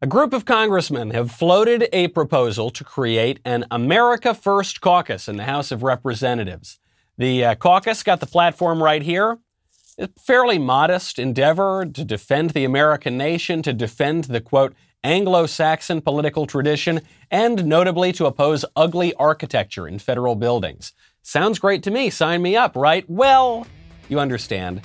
[0.00, 5.38] A group of congressmen have floated a proposal to create an America First caucus in
[5.38, 6.78] the House of Representatives.
[7.16, 9.38] The uh, caucus got the platform right here.
[9.98, 14.72] A fairly modest endeavor to defend the American nation, to defend the quote,
[15.02, 20.92] Anglo Saxon political tradition, and notably to oppose ugly architecture in federal buildings.
[21.22, 22.08] Sounds great to me.
[22.08, 23.04] Sign me up, right?
[23.10, 23.66] Well,
[24.08, 24.82] you understand.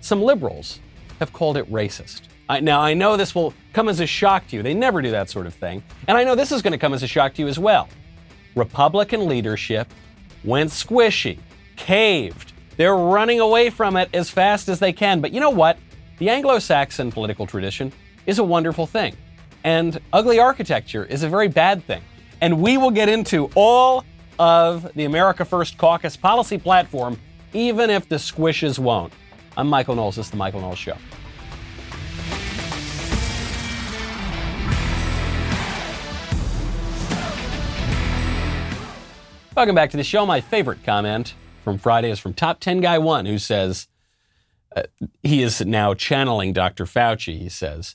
[0.00, 0.80] Some liberals
[1.18, 2.22] have called it racist.
[2.48, 4.62] I, now, I know this will come as a shock to you.
[4.62, 5.82] They never do that sort of thing.
[6.06, 7.88] And I know this is going to come as a shock to you as well.
[8.54, 9.88] Republican leadership
[10.44, 11.38] went squishy,
[11.76, 12.52] caved.
[12.76, 15.20] They're running away from it as fast as they can.
[15.20, 15.78] But you know what?
[16.18, 17.92] The Anglo Saxon political tradition
[18.26, 19.16] is a wonderful thing.
[19.64, 22.02] And ugly architecture is a very bad thing.
[22.40, 24.04] And we will get into all
[24.38, 27.18] of the America First Caucus policy platform,
[27.54, 29.12] even if the squishes won't.
[29.56, 30.16] I'm Michael Knowles.
[30.16, 30.96] This is The Michael Knowles Show.
[39.56, 40.26] Welcome back to the show.
[40.26, 43.86] My favorite comment from Friday is from Top 10 Guy One, who says,
[44.74, 44.82] uh,
[45.22, 46.86] he is now channeling Dr.
[46.86, 47.38] Fauci.
[47.38, 47.94] He says,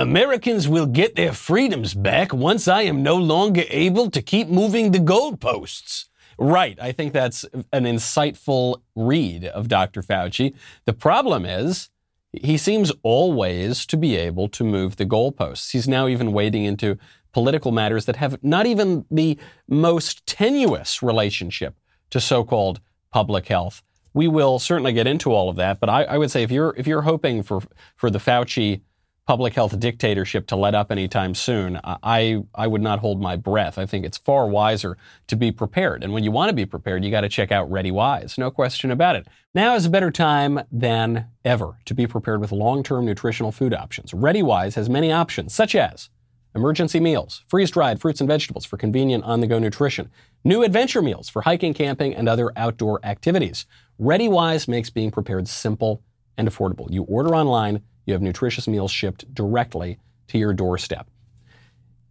[0.00, 4.90] Americans will get their freedoms back once I am no longer able to keep moving
[4.90, 6.06] the goalposts.
[6.40, 6.76] Right.
[6.82, 10.02] I think that's an insightful read of Dr.
[10.02, 10.56] Fauci.
[10.86, 11.88] The problem is,
[12.32, 15.70] he seems always to be able to move the goalposts.
[15.70, 16.98] He's now even wading into
[17.36, 19.36] political matters that have not even the
[19.68, 21.76] most tenuous relationship
[22.08, 22.80] to so-called
[23.12, 23.82] public health.
[24.14, 26.74] We will certainly get into all of that, but I, I would say if you're
[26.78, 27.60] if you're hoping for
[27.94, 28.80] for the Fauci
[29.26, 33.76] public health dictatorship to let up anytime soon, I, I would not hold my breath.
[33.76, 36.02] I think it's far wiser to be prepared.
[36.02, 38.38] And when you want to be prepared, you got to check out ReadyWise.
[38.38, 39.26] No question about it.
[39.52, 44.12] Now is a better time than ever to be prepared with long-term nutritional food options.
[44.12, 46.08] ReadyWise has many options, such as
[46.56, 50.10] emergency meals, freeze dried fruits and vegetables for convenient on the go nutrition,
[50.42, 53.66] new adventure meals for hiking, camping, and other outdoor activities.
[54.00, 56.02] ReadyWise makes being prepared simple
[56.38, 56.90] and affordable.
[56.90, 61.08] You order online, you have nutritious meals shipped directly to your doorstep.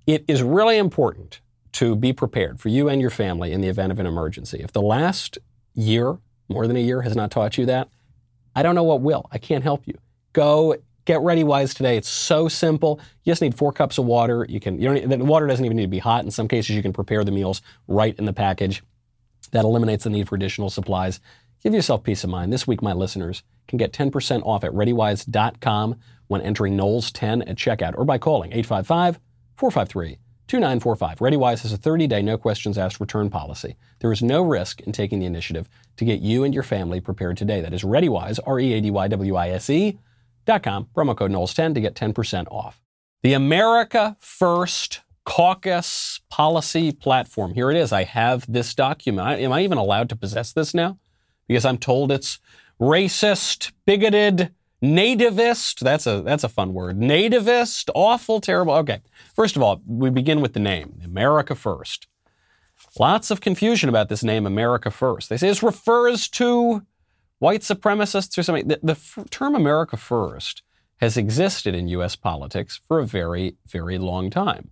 [0.05, 1.41] It is really important
[1.73, 4.59] to be prepared for you and your family in the event of an emergency.
[4.61, 5.39] If the last
[5.73, 7.89] year, more than a year, has not taught you that,
[8.55, 9.27] I don't know what will.
[9.31, 9.97] I can't help you.
[10.33, 11.97] Go Get ReadyWise today.
[11.97, 12.99] It's so simple.
[13.23, 14.45] You just need four cups of water.
[14.49, 16.25] You can, you don't, the water doesn't even need to be hot.
[16.25, 18.83] In some cases, you can prepare the meals right in the package.
[19.51, 21.19] That eliminates the need for additional supplies.
[21.63, 22.51] Give yourself peace of mind.
[22.51, 25.95] This week, my listeners can get 10% off at ReadyWise.com
[26.27, 29.19] when entering Knowles10 at checkout or by calling 855
[29.55, 30.17] 453
[30.47, 31.19] 2945.
[31.19, 33.75] ReadyWise has a 30 day no questions asked return policy.
[33.99, 37.37] There is no risk in taking the initiative to get you and your family prepared
[37.37, 37.61] today.
[37.61, 39.99] That is ReadyWise, R E A D Y W I S E
[40.45, 42.81] com, promo code Knowles10 to get 10% off.
[43.23, 47.53] The America First Caucus Policy Platform.
[47.53, 47.91] Here it is.
[47.91, 49.39] I have this document.
[49.39, 50.99] Am I even allowed to possess this now?
[51.47, 52.39] Because I'm told it's
[52.79, 54.53] racist, bigoted,
[54.83, 55.79] nativist.
[55.79, 56.99] That's a that's a fun word.
[56.99, 58.73] Nativist, awful, terrible.
[58.75, 59.01] Okay.
[59.35, 62.07] First of all, we begin with the name, America First.
[62.99, 65.29] Lots of confusion about this name, America First.
[65.29, 66.83] They say this refers to
[67.45, 68.67] white supremacists or something.
[68.67, 68.97] The, the
[69.29, 70.63] term America First
[70.97, 72.15] has existed in U.S.
[72.15, 74.71] politics for a very, very long time.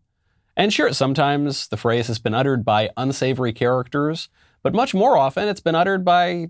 [0.57, 4.27] And sure, sometimes the phrase has been uttered by unsavory characters,
[4.63, 6.49] but much more often it's been uttered by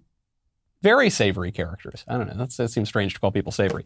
[0.82, 2.06] very savory characters.
[2.08, 3.84] I don't know, that seems strange to call people savory.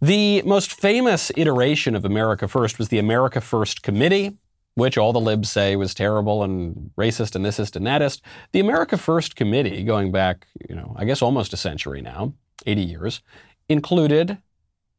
[0.00, 4.38] The most famous iteration of America First was the America First Committee,
[4.74, 8.22] which all the libs say was terrible and racist and thisist and thatist.
[8.52, 12.34] The America First Committee, going back, you know, I guess almost a century now,
[12.66, 13.22] 80 years,
[13.68, 14.38] included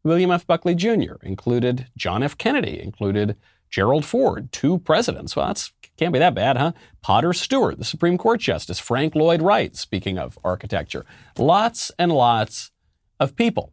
[0.04, 0.46] William F.
[0.46, 2.38] Buckley Jr., included John F.
[2.38, 3.36] Kennedy, included
[3.70, 5.36] Gerald Ford, two presidents.
[5.36, 6.72] Well, that's can't be that bad, huh?
[7.02, 11.06] Potter Stewart, the Supreme Court Justice, Frank Lloyd Wright, speaking of architecture.
[11.38, 12.72] Lots and lots
[13.20, 13.73] of people.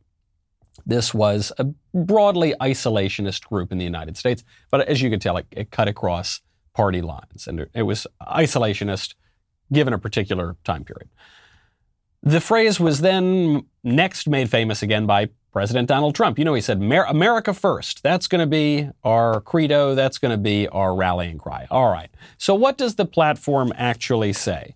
[0.90, 1.64] This was a
[1.94, 5.86] broadly isolationist group in the United States, but as you can tell, it, it cut
[5.86, 6.40] across
[6.74, 9.14] party lines, and it was isolationist
[9.72, 11.08] given a particular time period.
[12.22, 16.38] The phrase was then next made famous again by President Donald Trump.
[16.38, 18.02] You know, he said, America first.
[18.02, 19.94] That's going to be our credo.
[19.94, 21.66] That's going to be our rallying cry.
[21.70, 22.10] All right.
[22.36, 24.74] So, what does the platform actually say?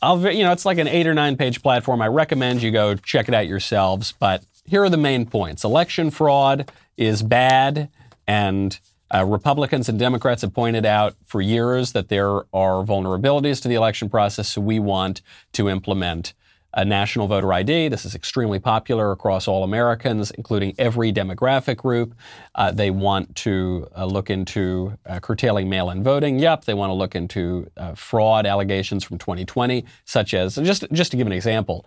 [0.00, 2.00] I'll, you know, it's like an eight or nine page platform.
[2.02, 4.14] I recommend you go check it out yourselves.
[4.18, 7.88] But here are the main points election fraud is bad,
[8.26, 8.78] and
[9.14, 13.74] uh, Republicans and Democrats have pointed out for years that there are vulnerabilities to the
[13.74, 15.20] election process, so we want
[15.52, 16.32] to implement
[16.74, 17.88] a national voter ID.
[17.88, 22.14] This is extremely popular across all Americans, including every demographic group.
[22.54, 26.38] Uh, they want to uh, look into uh, curtailing mail in voting.
[26.38, 26.64] Yep.
[26.64, 31.18] They want to look into uh, fraud allegations from 2020, such as, just, just to
[31.18, 31.84] give an example,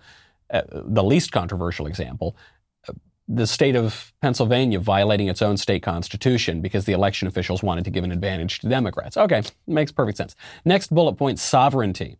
[0.51, 2.36] uh, the least controversial example,
[3.27, 7.89] the state of Pennsylvania violating its own state constitution because the election officials wanted to
[7.89, 9.18] give an advantage to Democrats.
[9.18, 10.36] Okay, makes perfect sense.
[10.63, 12.18] Next bullet point sovereignty.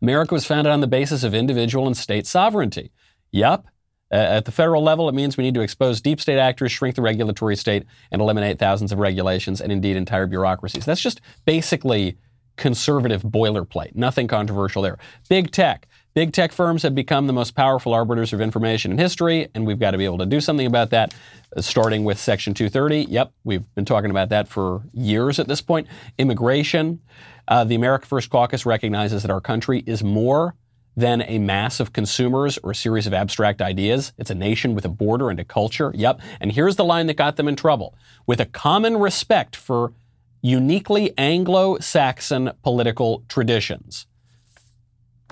[0.00, 2.90] America was founded on the basis of individual and state sovereignty.
[3.30, 3.66] Yup.
[4.12, 6.96] Uh, at the federal level, it means we need to expose deep state actors, shrink
[6.96, 10.84] the regulatory state, and eliminate thousands of regulations and indeed entire bureaucracies.
[10.84, 12.18] That's just basically
[12.56, 13.94] conservative boilerplate.
[13.94, 14.98] Nothing controversial there.
[15.28, 15.86] Big tech.
[16.14, 19.78] Big tech firms have become the most powerful arbiters of information in history, and we've
[19.78, 21.14] got to be able to do something about that,
[21.56, 23.10] uh, starting with Section 230.
[23.10, 25.86] Yep, we've been talking about that for years at this point.
[26.18, 27.00] Immigration.
[27.48, 30.54] Uh, the America First Caucus recognizes that our country is more
[30.94, 34.12] than a mass of consumers or a series of abstract ideas.
[34.18, 35.92] It's a nation with a border and a culture.
[35.94, 36.20] Yep.
[36.42, 37.94] And here's the line that got them in trouble
[38.26, 39.94] with a common respect for
[40.42, 44.06] uniquely Anglo Saxon political traditions.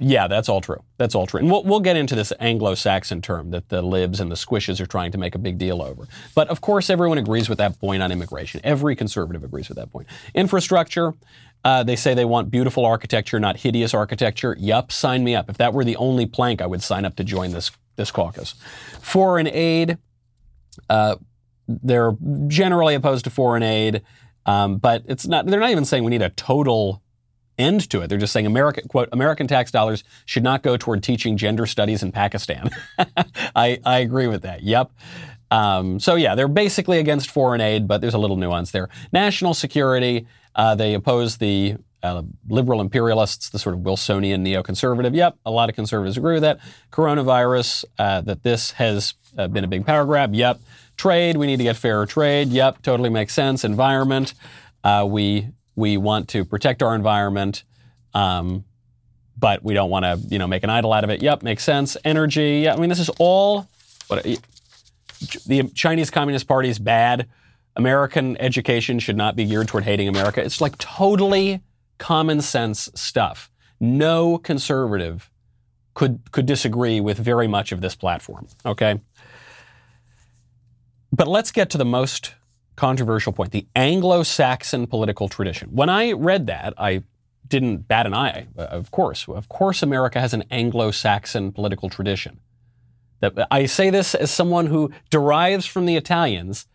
[0.00, 0.82] Yeah, that's all true.
[0.96, 1.40] That's all true.
[1.40, 4.80] And we'll, we'll get into this Anglo Saxon term that the libs and the squishes
[4.80, 6.08] are trying to make a big deal over.
[6.34, 8.60] But of course, everyone agrees with that point on immigration.
[8.64, 10.08] Every conservative agrees with that point.
[10.34, 11.12] Infrastructure,
[11.64, 14.56] uh, they say they want beautiful architecture, not hideous architecture.
[14.58, 15.50] Yup, sign me up.
[15.50, 18.54] If that were the only plank, I would sign up to join this, this caucus.
[19.00, 19.98] Foreign aid,
[20.88, 21.16] uh,
[21.68, 22.16] they're
[22.48, 24.02] generally opposed to foreign aid,
[24.46, 25.46] um, but it's not.
[25.46, 27.02] They're not even saying we need a total
[27.60, 28.08] end to it.
[28.08, 32.02] They're just saying American quote American tax dollars should not go toward teaching gender studies
[32.02, 32.70] in Pakistan.
[33.54, 34.62] I, I agree with that.
[34.62, 34.90] Yep.
[35.50, 38.88] Um, so yeah, they're basically against foreign aid, but there's a little nuance there.
[39.12, 40.26] National security.
[40.54, 45.14] Uh, they oppose the uh, liberal imperialists, the sort of Wilsonian neoconservative.
[45.14, 46.60] Yep, a lot of conservatives agree with that.
[46.90, 50.34] Coronavirus, uh, that this has uh, been a big power grab.
[50.34, 50.60] Yep.
[50.96, 52.48] Trade, we need to get fairer trade.
[52.48, 53.64] Yep, totally makes sense.
[53.64, 54.34] Environment,
[54.84, 55.48] uh, we
[55.80, 57.64] we want to protect our environment,
[58.14, 58.64] um,
[59.36, 61.22] but we don't want to, you know, make an idol out of it.
[61.22, 61.96] Yep, makes sense.
[62.04, 62.60] Energy.
[62.64, 63.66] Yeah, I mean, this is all.
[64.06, 64.24] What,
[65.46, 67.28] the Chinese Communist Party is bad.
[67.76, 70.42] American education should not be geared toward hating America.
[70.44, 71.60] It's like totally
[71.98, 73.50] common sense stuff.
[73.80, 75.30] No conservative
[75.94, 78.48] could could disagree with very much of this platform.
[78.66, 79.00] Okay.
[81.12, 82.34] But let's get to the most
[82.80, 85.68] controversial point the Anglo Saxon political tradition.
[85.68, 87.02] When I read that, I
[87.46, 89.28] didn't bat an eye, uh, of course.
[89.28, 92.40] Of course, America has an Anglo Saxon political tradition.
[93.22, 96.66] Uh, I say this as someone who derives from the Italians.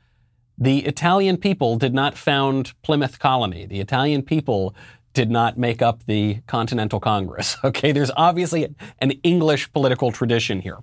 [0.59, 3.65] The Italian people did not found Plymouth Colony.
[3.65, 4.75] The Italian people
[5.13, 7.57] did not make up the Continental Congress.
[7.63, 8.67] Okay, there's obviously
[8.99, 10.77] an English political tradition here.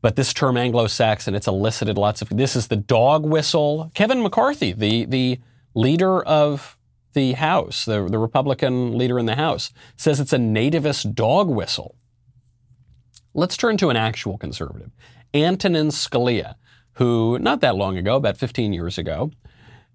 [0.00, 2.28] But this term Anglo-Saxon, it's elicited lots of.
[2.28, 3.90] This is the dog whistle.
[3.94, 5.40] Kevin McCarthy, the the
[5.74, 6.76] leader of
[7.14, 11.96] the House, the, the Republican leader in the House, says it's a nativist dog whistle.
[13.34, 14.90] Let's turn to an actual conservative,
[15.34, 16.54] Antonin Scalia,
[16.92, 19.30] who not that long ago, about 15 years ago,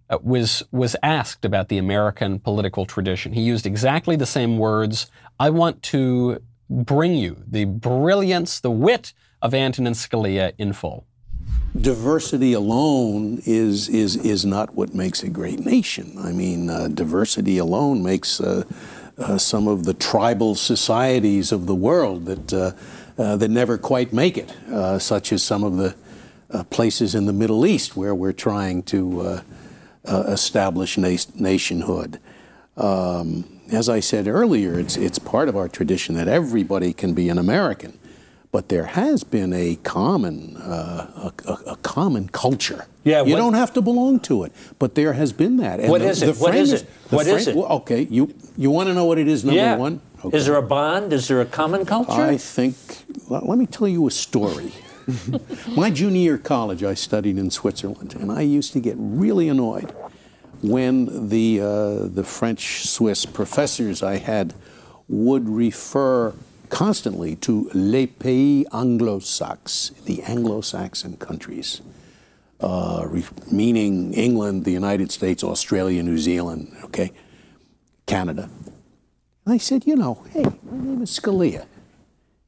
[0.09, 3.33] uh, was was asked about the American political tradition.
[3.33, 5.09] He used exactly the same words.
[5.39, 11.05] I want to bring you the brilliance, the wit of Antonin Scalia in full.
[11.79, 16.15] Diversity alone is, is, is not what makes a great nation.
[16.17, 18.63] I mean, uh, diversity alone makes uh,
[19.17, 22.71] uh, some of the tribal societies of the world that, uh,
[23.21, 25.95] uh, that never quite make it, uh, such as some of the
[26.69, 29.41] places in the Middle East where we're trying to
[30.05, 32.19] establish na- nationhood.
[32.77, 37.27] Um, as I said earlier, it's, it's part of our tradition that everybody can be
[37.29, 37.97] an American
[38.53, 42.85] but there has been a common uh, a, a, common culture.
[43.03, 45.79] Yeah, you don't have to belong to it, but there has been that.
[45.79, 46.37] And what the, is it?
[46.37, 46.87] What is it?
[47.09, 47.57] What is it?
[47.57, 49.43] Okay, you you want to know what it is?
[49.43, 49.75] Number yeah.
[49.75, 50.01] one.
[50.23, 50.37] Okay.
[50.37, 51.11] Is there a bond?
[51.11, 52.21] Is there a common culture?
[52.21, 52.75] I think.
[53.27, 54.71] let me tell you a story.
[55.75, 59.49] My junior year of college, I studied in Switzerland, and I used to get really
[59.49, 59.91] annoyed
[60.61, 61.65] when the uh,
[62.05, 64.53] the French Swiss professors I had
[65.09, 66.33] would refer
[66.73, 71.81] constantly to les pays anglo-saxons, the Anglo-Saxon countries,
[72.61, 77.11] uh, re- meaning England, the United States, Australia, New Zealand, okay,
[78.07, 78.49] Canada.
[79.45, 81.67] And I said, you know, hey, my name is Scalia,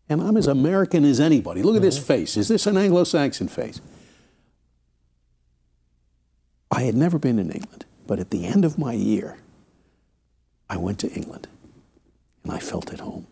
[0.09, 1.61] and I'm as American as anybody.
[1.61, 2.07] Look at this mm-hmm.
[2.07, 2.35] face.
[2.35, 3.79] Is this an Anglo-Saxon face?
[6.71, 9.37] I had never been in England, but at the end of my year,
[10.67, 11.47] I went to England,
[12.43, 13.27] and I felt at home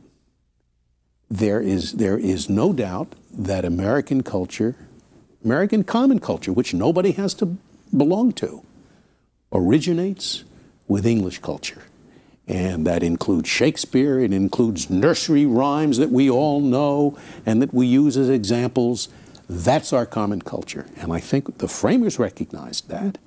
[1.33, 4.75] there is, there is no doubt that American culture,
[5.43, 7.57] American common culture, which nobody has to
[7.95, 8.63] belong to,
[9.51, 10.43] originates
[10.87, 11.81] with English culture.
[12.47, 17.87] And that includes Shakespeare, it includes nursery rhymes that we all know and that we
[17.87, 19.09] use as examples.
[19.49, 20.85] That's our common culture.
[20.97, 23.17] And I think the framers recognized that.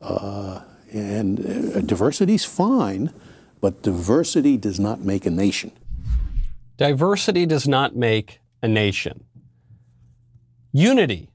[0.00, 0.62] Uh,
[0.92, 1.38] and
[1.76, 3.12] uh, diversity is fine,
[3.60, 5.70] but diversity does not make a nation.
[6.76, 9.24] Diversity does not make a nation.
[10.72, 11.30] Unity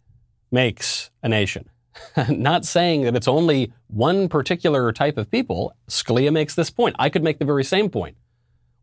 [0.52, 1.70] makes a nation.
[2.30, 5.74] not saying that it's only one particular type of people.
[5.90, 6.96] Scalia makes this point.
[7.00, 8.18] I could make the very same point.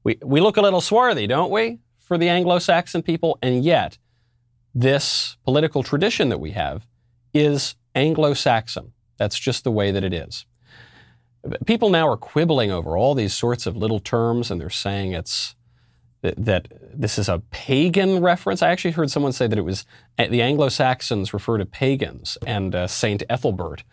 [0.05, 3.38] We, we look a little swarthy, don't we, for the Anglo Saxon people?
[3.43, 3.99] And yet,
[4.75, 6.87] this political tradition that we have
[7.35, 8.93] is Anglo Saxon.
[9.17, 10.47] That's just the way that it is.
[11.67, 15.55] People now are quibbling over all these sorts of little terms, and they're saying it's
[16.22, 18.62] that this is a pagan reference.
[18.62, 19.84] I actually heard someone say that it was
[20.18, 23.84] uh, the Anglo Saxons refer to pagans, and uh, Saint Ethelbert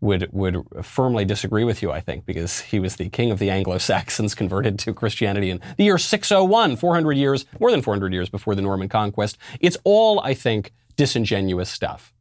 [0.00, 1.90] would would firmly disagree with you.
[1.90, 5.60] I think because he was the king of the Anglo Saxons, converted to Christianity in
[5.76, 9.38] the year 601, 400 years, more than 400 years before the Norman conquest.
[9.60, 12.12] It's all, I think, disingenuous stuff.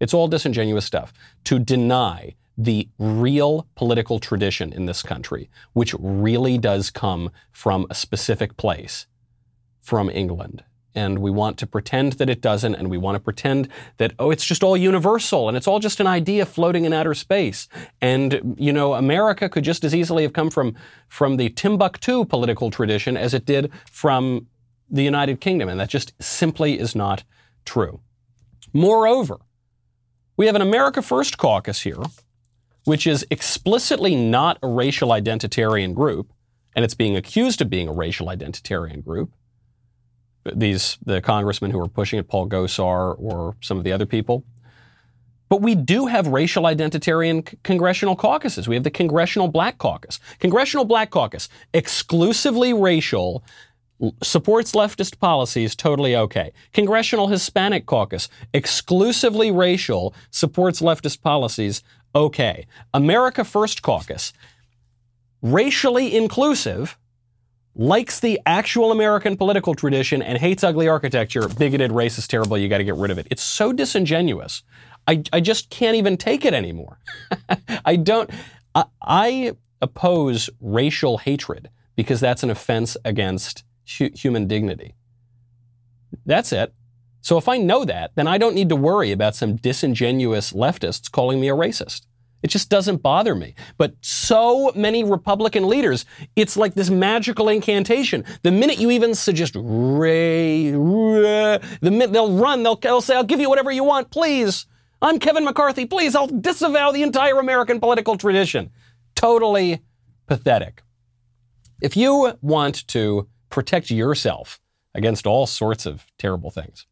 [0.00, 1.12] It's all disingenuous stuff
[1.44, 7.94] to deny the real political tradition in this country, which really does come from a
[7.94, 9.06] specific place,
[9.80, 10.64] from England.
[10.94, 14.30] And we want to pretend that it doesn't, and we want to pretend that, oh,
[14.30, 17.68] it's just all universal and it's all just an idea floating in outer space.
[18.00, 20.74] And, you know, America could just as easily have come from,
[21.08, 24.46] from the Timbuktu political tradition as it did from
[24.88, 25.68] the United Kingdom.
[25.68, 27.24] And that just simply is not
[27.66, 28.00] true.
[28.72, 29.40] Moreover,
[30.38, 32.02] we have an America First caucus here
[32.86, 36.32] which is explicitly not a racial identitarian group,
[36.74, 39.32] and it's being accused of being a racial identitarian group.
[40.54, 44.44] These the congressmen who are pushing it, Paul Gosar or some of the other people.
[45.48, 48.68] But we do have racial identitarian c- congressional caucuses.
[48.68, 50.20] We have the Congressional Black Caucus.
[50.38, 53.44] Congressional Black Caucus, exclusively racial,
[54.22, 56.52] supports leftist policies, totally okay.
[56.72, 61.82] Congressional Hispanic Caucus, exclusively racial, supports leftist policies,
[62.16, 62.66] okay.
[62.92, 64.32] America First Caucus,
[65.42, 66.98] racially inclusive,
[67.76, 72.78] likes the actual American political tradition and hates ugly architecture, bigoted, racist, terrible, you got
[72.78, 73.28] to get rid of it.
[73.30, 74.62] It's so disingenuous.
[75.06, 76.98] I, I just can't even take it anymore.
[77.84, 78.30] I don't,
[78.74, 83.62] I, I, oppose racial hatred because that's an offense against
[83.98, 84.94] hu- human dignity.
[86.24, 86.72] That's it.
[87.26, 91.10] So if I know that, then I don't need to worry about some disingenuous leftists
[91.10, 92.02] calling me a racist.
[92.44, 93.56] It just doesn't bother me.
[93.76, 96.04] But so many Republican leaders,
[96.36, 98.24] it's like this magical incantation.
[98.44, 103.24] The minute you even suggest Ray, Ray the minute they'll run, they'll, they'll say, I'll
[103.24, 104.66] give you whatever you want, please.
[105.02, 106.14] I'm Kevin McCarthy, please.
[106.14, 108.70] I'll disavow the entire American political tradition.
[109.16, 109.82] Totally
[110.28, 110.84] pathetic.
[111.82, 114.60] If you want to protect yourself
[114.94, 116.86] against all sorts of terrible things,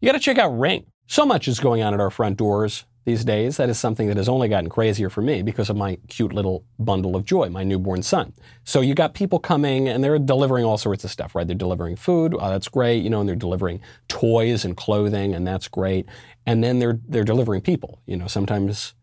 [0.00, 0.86] you got to check out Ring.
[1.06, 3.56] So much is going on at our front doors these days.
[3.56, 6.64] That is something that has only gotten crazier for me because of my cute little
[6.78, 8.34] bundle of joy, my newborn son.
[8.64, 11.46] So you got people coming and they're delivering all sorts of stuff, right?
[11.46, 15.46] They're delivering food, oh, that's great, you know, and they're delivering toys and clothing, and
[15.46, 16.06] that's great.
[16.44, 18.94] And then they're they're delivering people, you know, sometimes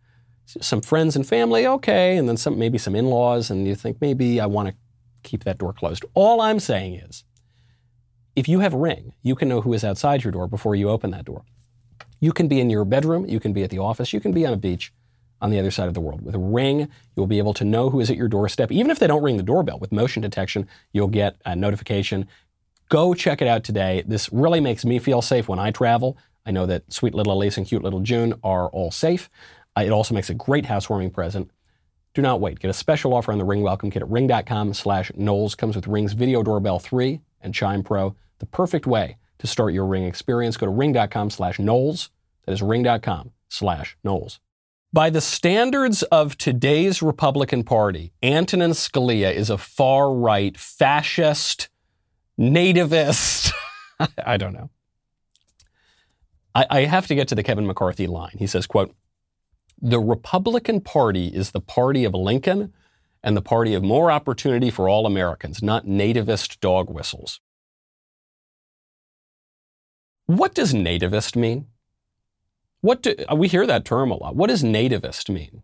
[0.46, 4.42] some friends and family, okay, and then some maybe some in-laws, and you think maybe
[4.42, 4.76] I want to
[5.24, 6.04] keep that door closed.
[6.14, 7.24] All I'm saying is
[8.36, 11.12] if you have ring, you can know who is outside your door before you open
[11.12, 11.44] that door.
[12.20, 14.46] You can be in your bedroom, you can be at the office, you can be
[14.46, 14.94] on a beach
[15.42, 16.22] on the other side of the world.
[16.22, 18.72] With ring, you'll be able to know who is at your doorstep.
[18.72, 22.28] Even if they don't ring the doorbell, with motion detection, you'll get a notification.
[22.90, 24.04] Go check it out today.
[24.08, 26.18] This really makes me feel safe when I travel.
[26.46, 29.30] I know that sweet little Elise and cute little June are all safe.
[29.78, 31.52] Uh, it also makes a great housewarming present.
[32.14, 32.60] Do not wait.
[32.60, 35.56] Get a special offer on the Ring Welcome Kit at ring.com slash Knowles.
[35.56, 39.86] Comes with Ring's Video Doorbell 3 and Chime Pro the perfect way to start your
[39.86, 40.58] Ring experience.
[40.58, 42.10] Go to ring.com slash Knowles.
[42.46, 44.40] That is ring.com slash Knowles.
[44.92, 51.70] By the standards of today's Republican Party, Antonin Scalia is a far right, fascist,
[52.40, 53.52] nativist.
[54.26, 54.70] I don't know.
[56.54, 58.36] I, I have to get to the Kevin McCarthy line.
[58.38, 58.96] He says, quote,
[59.82, 62.72] the Republican Party is the party of Lincoln
[63.24, 67.40] and the party of more opportunity for all Americans, not nativist dog whistles.
[70.38, 71.68] What does nativist mean?
[72.82, 74.36] What do, uh, we hear that term a lot.
[74.36, 75.62] What does nativist mean?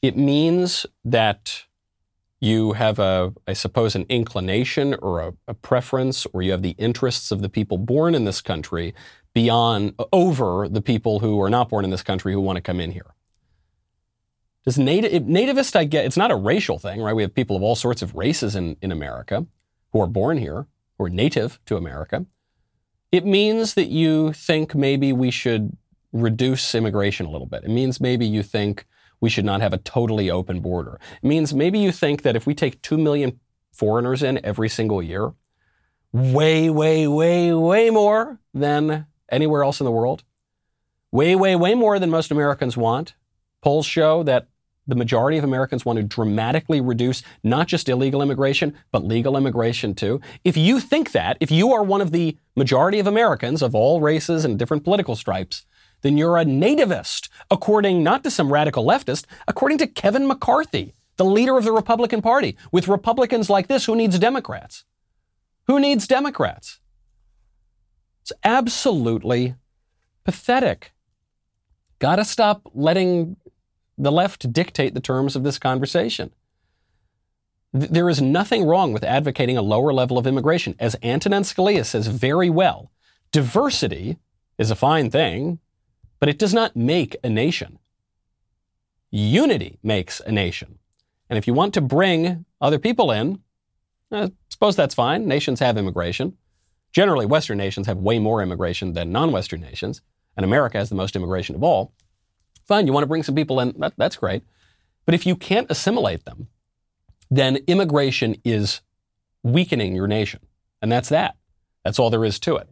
[0.00, 1.64] It means that
[2.40, 6.76] you have a, I suppose, an inclination or a, a, preference, or you have the
[6.78, 8.94] interests of the people born in this country
[9.34, 12.80] beyond over the people who are not born in this country who want to come
[12.80, 13.14] in here.
[14.64, 15.74] Does native nativist?
[15.74, 17.14] I get it's not a racial thing, right?
[17.14, 19.44] We have people of all sorts of races in, in America
[19.90, 20.66] who are born here,
[20.98, 22.26] who are native to America.
[23.12, 25.76] It means that you think maybe we should
[26.12, 27.62] reduce immigration a little bit.
[27.62, 28.86] It means maybe you think
[29.20, 30.98] we should not have a totally open border.
[31.22, 33.38] It means maybe you think that if we take 2 million
[33.70, 35.32] foreigners in every single year,
[36.12, 40.24] way, way, way, way more than anywhere else in the world,
[41.10, 43.14] way, way, way more than most Americans want.
[43.62, 44.48] Polls show that
[44.86, 49.94] the majority of Americans want to dramatically reduce not just illegal immigration, but legal immigration
[49.94, 50.20] too.
[50.44, 54.00] If you think that, if you are one of the majority of Americans of all
[54.00, 55.64] races and different political stripes,
[56.02, 61.24] then you're a nativist, according not to some radical leftist, according to Kevin McCarthy, the
[61.24, 62.56] leader of the Republican Party.
[62.72, 64.84] With Republicans like this, who needs Democrats?
[65.68, 66.80] Who needs Democrats?
[68.22, 69.54] It's absolutely
[70.24, 70.92] pathetic.
[72.00, 73.36] Gotta stop letting
[73.96, 76.32] the left dictate the terms of this conversation.
[77.72, 80.74] There is nothing wrong with advocating a lower level of immigration.
[80.78, 82.90] As Antonin Scalia says very well,
[83.30, 84.18] diversity
[84.58, 85.58] is a fine thing
[86.22, 87.80] but it does not make a nation.
[89.10, 90.78] Unity makes a nation.
[91.28, 93.40] And if you want to bring other people in,
[94.12, 95.26] I eh, suppose that's fine.
[95.26, 96.36] Nations have immigration.
[96.92, 100.00] Generally, Western nations have way more immigration than non Western nations,
[100.36, 101.92] and America has the most immigration of all.
[102.72, 104.44] Fine, you want to bring some people in, that, that's great.
[105.04, 106.48] But if you can't assimilate them,
[107.30, 108.80] then immigration is
[109.42, 110.40] weakening your nation.
[110.80, 111.36] And that's that.
[111.84, 112.70] That's all there is to it.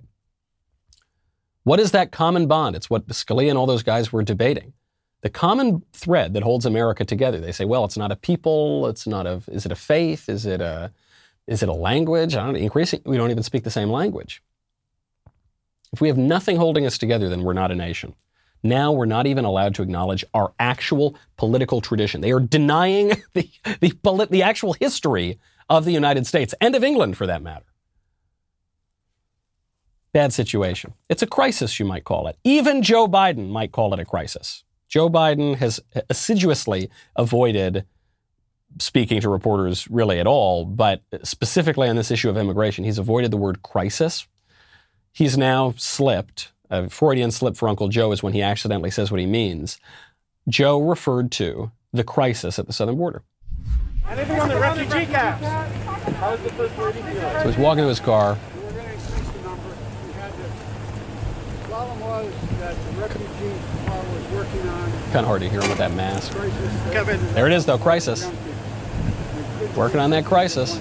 [1.65, 2.77] What is that common bond?
[2.77, 4.73] It's what Scalia and all those guys were debating.
[5.21, 7.39] The common thread that holds America together.
[7.39, 8.87] They say, well, it's not a people.
[8.87, 9.43] It's not a.
[9.49, 10.31] Is it a faith?
[10.31, 10.93] Is it a?
[11.47, 12.37] Is it a language?
[12.37, 12.57] I don't.
[12.57, 14.43] Increasing, we don't even speak the same language.
[15.93, 18.15] If we have nothing holding us together, then we're not a nation.
[18.63, 22.21] Now we're not even allowed to acknowledge our actual political tradition.
[22.21, 23.51] They are denying the,
[23.81, 25.39] the, the actual history
[25.69, 27.65] of the United States and of England, for that matter.
[30.13, 30.95] Bad situation.
[31.09, 32.37] It's a crisis, you might call it.
[32.43, 34.65] Even Joe Biden might call it a crisis.
[34.89, 37.87] Joe Biden has assiduously avoided
[38.79, 43.31] speaking to reporters really at all, but specifically on this issue of immigration, he's avoided
[43.31, 44.27] the word crisis.
[45.13, 46.53] He's now slipped.
[46.71, 49.79] A Freudian slip for Uncle Joe is when he accidentally says what he means.
[50.49, 53.23] Joe referred to the crisis at the southern border.
[54.09, 55.47] Anything on the refugee camps?
[55.47, 57.21] How's the first lady feeling?
[57.21, 58.39] So he's walking to his car.
[62.01, 63.55] was that the refugee
[63.87, 64.93] was working on.
[65.13, 66.33] Kind of hard to hear him with that mask.
[66.93, 67.35] Kevin.
[67.35, 67.79] There it is, though.
[67.79, 68.29] Crisis.
[69.77, 70.81] Working on that crisis.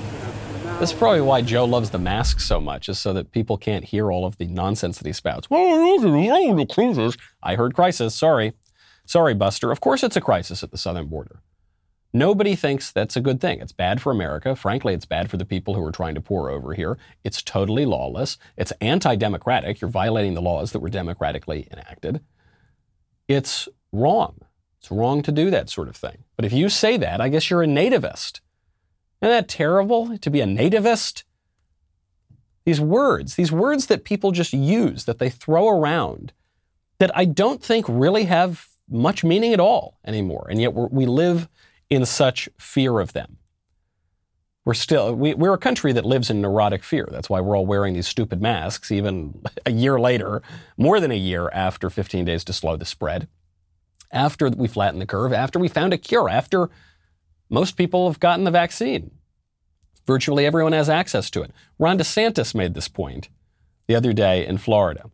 [0.77, 3.85] This is probably why Joe loves the mask so much, is so that people can't
[3.85, 5.47] hear all of the nonsense that he spouts.
[5.51, 8.15] I heard crisis.
[8.15, 8.53] Sorry.
[9.05, 9.71] Sorry, Buster.
[9.71, 11.41] Of course it's a crisis at the southern border.
[12.13, 13.59] Nobody thinks that's a good thing.
[13.59, 14.55] It's bad for America.
[14.55, 16.97] Frankly, it's bad for the people who are trying to pour over here.
[17.23, 18.37] It's totally lawless.
[18.57, 19.79] It's anti democratic.
[19.79, 22.21] You're violating the laws that were democratically enacted.
[23.27, 24.39] It's wrong.
[24.79, 26.23] It's wrong to do that sort of thing.
[26.35, 28.39] But if you say that, I guess you're a nativist.
[29.21, 31.23] Isn't that terrible to be a nativist?
[32.65, 36.33] These words, these words that people just use, that they throw around,
[36.99, 40.47] that I don't think really have much meaning at all anymore.
[40.49, 41.47] And yet we live
[41.89, 43.37] in such fear of them.
[44.65, 47.07] We're still, we, we're a country that lives in neurotic fear.
[47.11, 50.41] That's why we're all wearing these stupid masks, even a year later,
[50.77, 53.27] more than a year after 15 days to slow the spread,
[54.11, 56.69] after we flattened the curve, after we found a cure, after
[57.49, 59.11] most people have gotten the vaccine.
[60.05, 61.51] Virtually everyone has access to it.
[61.77, 63.29] Ron DeSantis made this point
[63.87, 65.09] the other day in Florida.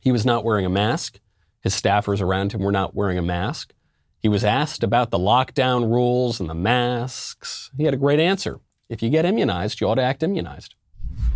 [0.00, 1.18] He was not wearing a mask.
[1.60, 3.72] His staffers around him were not wearing a mask.
[4.20, 7.70] He was asked about the lockdown rules and the masks.
[7.76, 8.60] He had a great answer.
[8.88, 10.74] If you get immunized, you ought to act immunized.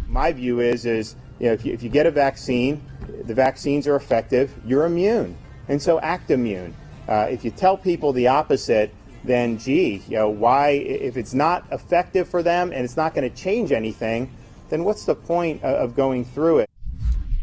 [0.06, 2.83] My view is, is you know, if, you, if you get a vaccine,
[3.24, 5.37] the vaccines are effective, you're immune.
[5.68, 6.74] And so act immune.
[7.09, 11.64] Uh, if you tell people the opposite, then gee, you know, why, if it's not
[11.72, 14.30] effective for them and it's not going to change anything,
[14.70, 16.70] then what's the point of going through it?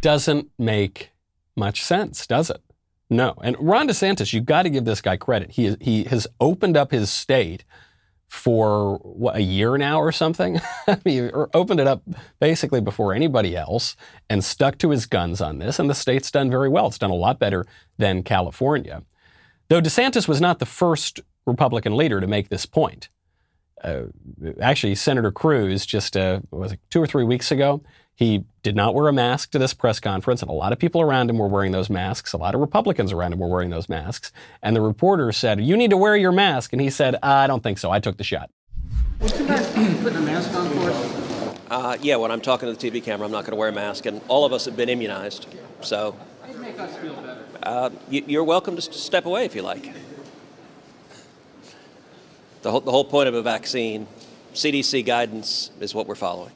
[0.01, 1.11] Doesn't make
[1.55, 2.61] much sense, does it?
[3.09, 3.35] No.
[3.41, 5.51] And Ron DeSantis, you've got to give this guy credit.
[5.51, 7.63] He, he has opened up his state
[8.27, 10.59] for what, a year now or something.
[11.03, 11.21] he
[11.53, 12.03] opened it up
[12.39, 13.95] basically before anybody else
[14.29, 15.79] and stuck to his guns on this.
[15.79, 16.87] And the state's done very well.
[16.87, 17.65] It's done a lot better
[17.97, 19.03] than California.
[19.69, 23.09] Though DeSantis was not the first Republican leader to make this point.
[23.83, 24.03] uh,
[24.61, 27.81] actually, Senator Cruz just uh, was it two or three weeks ago.
[28.15, 31.01] He did not wear a mask to this press conference, and a lot of people
[31.01, 32.33] around him were wearing those masks.
[32.33, 34.31] A lot of Republicans around him were wearing those masks.
[34.63, 37.61] And the reporter said, "You need to wear your mask," and he said, "I don't
[37.61, 37.91] think so.
[37.91, 38.49] I took the shot."
[39.19, 41.57] Would you mind putting a mask on for us?
[41.69, 43.73] Uh, yeah, when I'm talking to the TV camera, I'm not going to wear a
[43.73, 45.45] mask, and all of us have been immunized.
[45.81, 46.15] So
[46.59, 47.45] Make us feel better.
[47.61, 49.93] uh, you, you're welcome to step away if you like.
[52.61, 54.07] The whole, the whole point of a vaccine,
[54.53, 56.53] CDC guidance, is what we're following.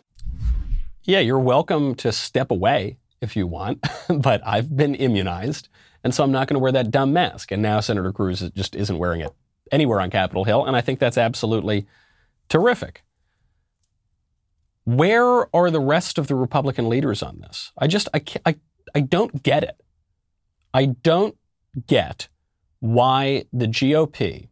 [1.03, 5.69] Yeah, you're welcome to step away if you want, but I've been immunized,
[6.03, 7.51] and so I'm not going to wear that dumb mask.
[7.51, 9.31] And now Senator Cruz just isn't wearing it
[9.71, 11.87] anywhere on Capitol Hill, and I think that's absolutely
[12.49, 13.03] terrific.
[14.83, 17.71] Where are the rest of the Republican leaders on this?
[17.77, 18.55] I just I I
[18.95, 19.81] I don't get it.
[20.73, 21.37] I don't
[21.87, 22.27] get
[22.79, 24.49] why the GOP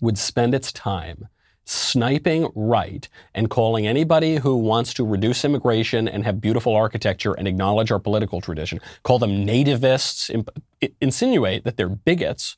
[0.00, 1.28] would spend its time
[1.66, 7.48] sniping right and calling anybody who wants to reduce immigration and have beautiful architecture and
[7.48, 10.62] acknowledge our political tradition, call them nativists, imp-
[11.00, 12.56] insinuate that they're bigots,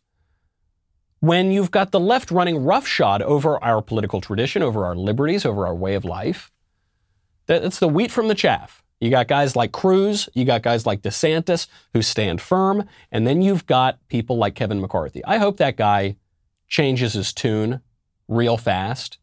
[1.21, 5.67] when you've got the left running roughshod over our political tradition, over our liberties, over
[5.67, 6.53] our way of life.
[7.47, 8.85] That's the wheat from the chaff.
[9.01, 13.43] You got guys like Cruz, you got guys like DeSantis who stand firm, and then
[13.43, 15.25] you've got people like Kevin McCarthy.
[15.25, 16.17] I hope that guy
[16.69, 17.81] changes his tune
[18.29, 19.19] real fast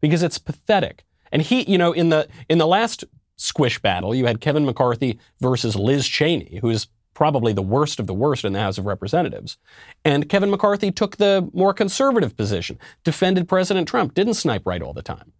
[0.00, 1.04] because it's pathetic.
[1.32, 3.04] And he, you know, in the in the last
[3.36, 8.06] squish battle, you had Kevin McCarthy versus Liz Cheney, who is probably the worst of
[8.06, 9.58] the worst in the House of Representatives.
[10.04, 14.94] And Kevin McCarthy took the more conservative position, defended President Trump, didn't snipe right all
[14.94, 15.32] the time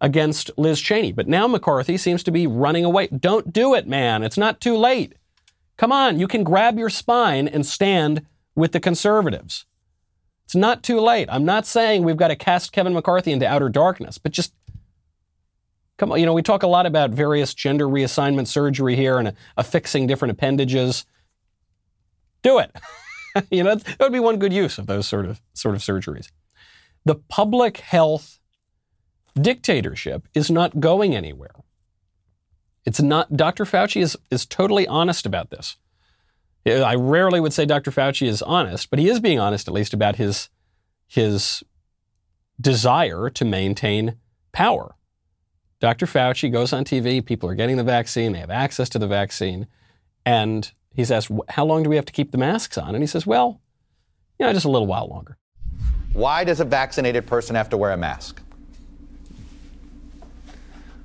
[0.00, 1.12] against Liz Cheney.
[1.12, 3.08] But now McCarthy seems to be running away.
[3.08, 4.22] Don't do it, man.
[4.22, 5.14] It's not too late.
[5.76, 9.64] Come on, you can grab your spine and stand with the conservatives.
[10.44, 11.28] It's not too late.
[11.30, 14.52] I'm not saying we've got to cast Kevin McCarthy into outer darkness, but just
[15.96, 16.20] come on.
[16.20, 20.32] You know, we talk a lot about various gender reassignment surgery here and affixing different
[20.32, 21.06] appendages.
[22.42, 22.76] Do it.
[23.50, 26.30] you know, that would be one good use of those sort of sort of surgeries.
[27.04, 28.38] The public health
[29.34, 31.54] dictatorship is not going anywhere.
[32.84, 33.36] It's not.
[33.36, 33.64] Dr.
[33.64, 35.76] Fauci is is totally honest about this.
[36.66, 37.90] I rarely would say Dr.
[37.90, 40.48] Fauci is honest, but he is being honest at least about his
[41.06, 41.62] his
[42.60, 44.16] desire to maintain
[44.52, 44.94] power.
[45.80, 46.06] Dr.
[46.06, 49.66] Fauci goes on TV, people are getting the vaccine, they have access to the vaccine,
[50.24, 52.94] and he's asked, How long do we have to keep the masks on?
[52.94, 53.60] And he says, Well,
[54.38, 55.36] you know, just a little while longer.
[56.14, 58.40] Why does a vaccinated person have to wear a mask?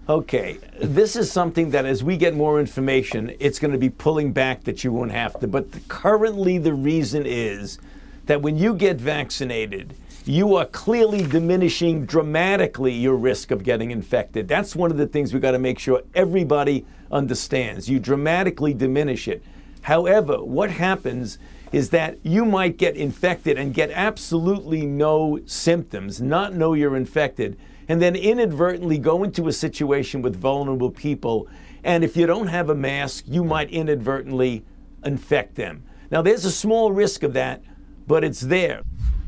[0.09, 4.33] Okay, this is something that as we get more information, it's going to be pulling
[4.33, 5.47] back that you won't have to.
[5.47, 7.77] But the, currently, the reason is
[8.25, 9.93] that when you get vaccinated,
[10.25, 14.47] you are clearly diminishing dramatically your risk of getting infected.
[14.47, 17.87] That's one of the things we've got to make sure everybody understands.
[17.87, 19.43] You dramatically diminish it.
[19.83, 21.37] However, what happens
[21.71, 27.59] is that you might get infected and get absolutely no symptoms, not know you're infected,
[27.89, 31.49] and then inadvertently go into a situation with vulnerable people.
[31.83, 34.63] And if you don't have a mask, you might inadvertently
[35.03, 35.83] infect them.
[36.11, 37.63] Now, there's a small risk of that,
[38.07, 38.83] but it's there.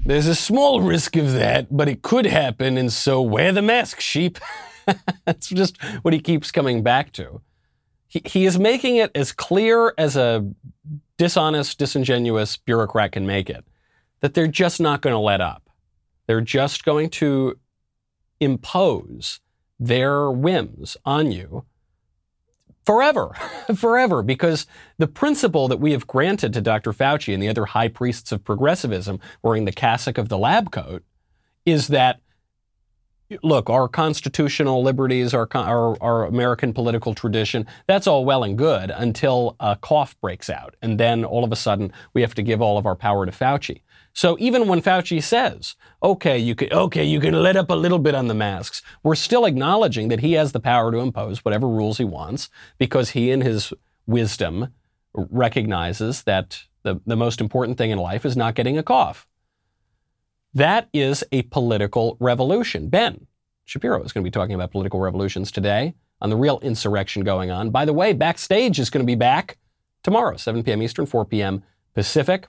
[0.06, 4.00] There's a small risk of that, but it could happen, and so wear the mask,
[4.00, 4.40] sheep.
[5.26, 7.42] That's just what he keeps coming back to.
[8.08, 10.52] He, he is making it as clear as a
[11.18, 13.66] dishonest, disingenuous bureaucrat can make it
[14.22, 15.70] that they're just not going to let up.
[16.28, 17.58] They're just going to
[18.42, 19.40] impose
[19.80, 21.66] their whims on you
[22.86, 23.34] forever,
[23.76, 26.92] forever, because the principle that we have granted to Dr.
[26.92, 31.04] Fauci and the other high priests of progressivism wearing the cassock of the lab coat
[31.66, 32.20] is that
[33.44, 38.92] look, our constitutional liberties, our, our, our American political tradition, that's all well and good
[38.92, 40.76] until a cough breaks out.
[40.82, 43.32] And then all of a sudden we have to give all of our power to
[43.32, 43.82] Fauci.
[44.14, 48.00] So even when Fauci says, okay, you can, okay, you can let up a little
[48.00, 51.68] bit on the masks, we're still acknowledging that he has the power to impose whatever
[51.68, 53.74] rules he wants because he in his
[54.06, 54.68] wisdom
[55.14, 59.28] recognizes that the, the most important thing in life is not getting a cough.
[60.54, 62.90] That is a political revolution.
[62.90, 63.28] Ben
[63.66, 67.52] Shapiro is going to be talking about political revolutions today on the real insurrection going
[67.52, 67.70] on.
[67.70, 69.58] By the way, Backstage is going to be back
[70.04, 70.82] tomorrow, 7 p.m.
[70.82, 71.64] Eastern, 4 p.m.
[71.94, 72.48] Pacific.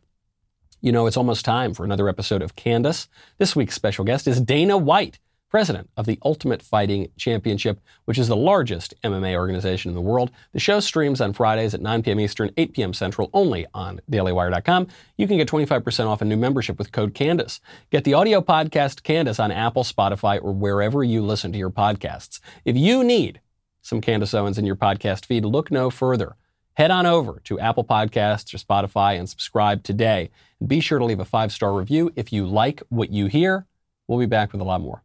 [0.84, 3.06] You know, it's almost time for another episode of Candace.
[3.38, 8.26] This week's special guest is Dana White president of the Ultimate Fighting Championship, which is
[8.26, 10.32] the largest MMA organization in the world.
[10.52, 12.18] The show streams on Fridays at 9 p.m.
[12.18, 12.94] Eastern, 8 p.m.
[12.94, 14.88] Central, only on dailywire.com.
[15.16, 17.60] You can get 25% off a new membership with code Candace.
[17.90, 22.40] Get the audio podcast Candace on Apple, Spotify, or wherever you listen to your podcasts.
[22.64, 23.40] If you need
[23.82, 26.34] some Candace Owens in your podcast feed, look no further.
[26.74, 30.30] Head on over to Apple Podcasts or Spotify and subscribe today.
[30.58, 33.66] And be sure to leave a five star review if you like what you hear.
[34.08, 35.02] We'll be back with a lot more.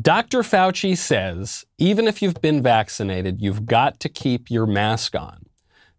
[0.00, 0.42] Dr.
[0.42, 5.45] Fauci says even if you've been vaccinated, you've got to keep your mask on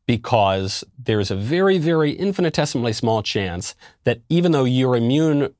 [0.08, 5.54] because there's a very, very infinitesimally small chance that even though you're immune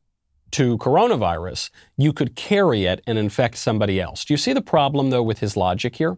[0.52, 4.24] to coronavirus, you could carry it and infect somebody else.
[4.24, 6.18] Do you see the problem, though, with his logic here?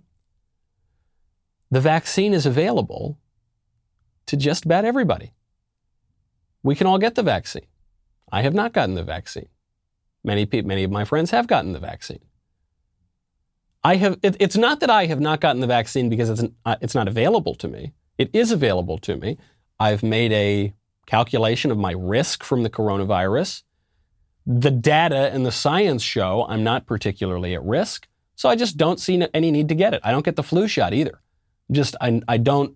[1.72, 3.18] The vaccine is available
[4.28, 5.34] to just about everybody.
[6.62, 7.66] We can all get the vaccine.
[8.32, 9.50] I have not gotten the vaccine.
[10.24, 12.20] Many people, many of my friends have gotten the vaccine.
[13.84, 14.20] I have.
[14.22, 17.08] It, it's not that I have not gotten the vaccine because it's uh, it's not
[17.08, 17.94] available to me.
[18.20, 19.38] It is available to me.
[19.80, 20.74] I've made a
[21.08, 23.64] calculation of my risk from the coronavirus.
[24.46, 29.00] The data and the science show I'm not particularly at risk, so I just don't
[29.00, 30.02] see any need to get it.
[30.04, 31.22] I don't get the flu shot either.
[31.72, 32.76] Just I, I don't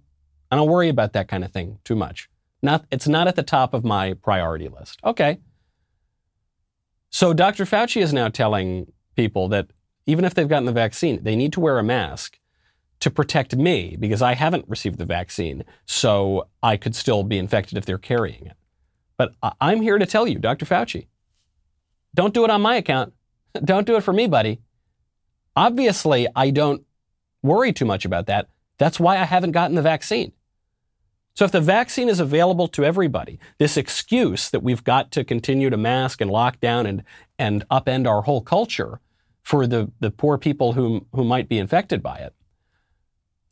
[0.50, 2.30] I don't worry about that kind of thing too much.
[2.62, 5.00] Not it's not at the top of my priority list.
[5.04, 5.40] Okay.
[7.10, 7.66] So Dr.
[7.66, 9.68] Fauci is now telling people that
[10.06, 12.40] even if they've gotten the vaccine, they need to wear a mask
[13.04, 15.66] to protect me because I haven't received the vaccine.
[15.86, 18.56] So I could still be infected if they're carrying it.
[19.18, 20.66] But I'm here to tell you, Dr.
[20.66, 21.08] Fauci,
[22.16, 23.12] don't do it on my account.
[23.64, 24.62] Don't do it for me, buddy.
[25.56, 26.84] Obviously, I don't
[27.44, 28.50] worry too much about that.
[28.80, 30.32] That's why I haven't gotten the vaccine.
[31.36, 35.70] So if the vaccine is available to everybody, this excuse that we've got to continue
[35.70, 37.04] to mask and lock down and,
[37.38, 39.02] and upend our whole culture
[39.44, 42.34] for the, the poor people who, who might be infected by it,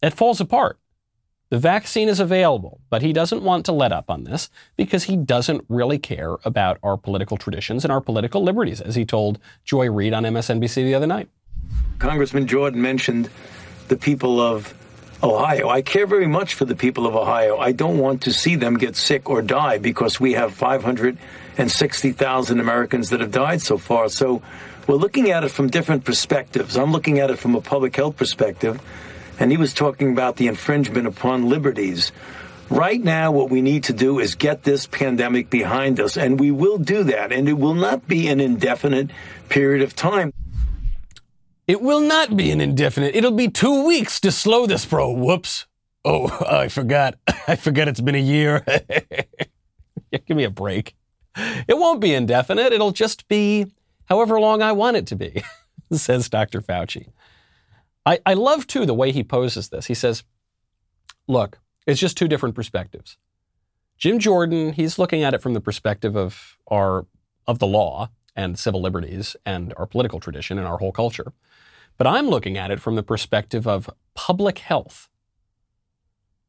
[0.01, 0.79] it falls apart.
[1.49, 5.17] The vaccine is available, but he doesn't want to let up on this because he
[5.17, 9.89] doesn't really care about our political traditions and our political liberties, as he told Joy
[9.89, 11.27] Reid on MSNBC the other night.
[11.99, 13.29] Congressman Jordan mentioned
[13.89, 14.73] the people of
[15.21, 15.69] Ohio.
[15.69, 17.57] I care very much for the people of Ohio.
[17.57, 23.09] I don't want to see them get sick or die because we have 560,000 Americans
[23.09, 24.09] that have died so far.
[24.09, 24.41] So
[24.87, 26.77] we're looking at it from different perspectives.
[26.77, 28.81] I'm looking at it from a public health perspective,
[29.41, 32.11] and he was talking about the infringement upon liberties.
[32.69, 36.51] Right now, what we need to do is get this pandemic behind us, and we
[36.51, 39.09] will do that, and it will not be an indefinite
[39.49, 40.31] period of time.
[41.65, 43.15] It will not be an indefinite.
[43.15, 45.11] It'll be two weeks to slow this, bro.
[45.11, 45.65] Whoops.
[46.05, 47.15] Oh, I forgot.
[47.47, 48.63] I forgot it's been a year.
[50.11, 50.95] Give me a break.
[51.67, 52.73] It won't be indefinite.
[52.73, 53.73] It'll just be
[54.05, 55.43] however long I want it to be,
[55.91, 56.61] says Dr.
[56.61, 57.07] Fauci.
[58.05, 59.85] I, I love, too, the way he poses this.
[59.85, 60.23] He says,
[61.27, 63.17] look, it's just two different perspectives.
[63.97, 67.05] Jim Jordan, he's looking at it from the perspective of our
[67.47, 71.33] of the law and civil liberties and our political tradition and our whole culture.
[71.97, 75.09] But I'm looking at it from the perspective of public health.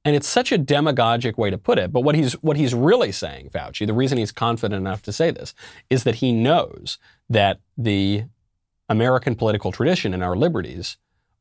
[0.05, 1.93] And it's such a demagogic way to put it.
[1.93, 5.31] But what he's, what he's really saying, Fauci, the reason he's confident enough to say
[5.31, 5.55] this,
[5.91, 8.25] is that he knows that the
[8.88, 10.97] American political tradition and our liberties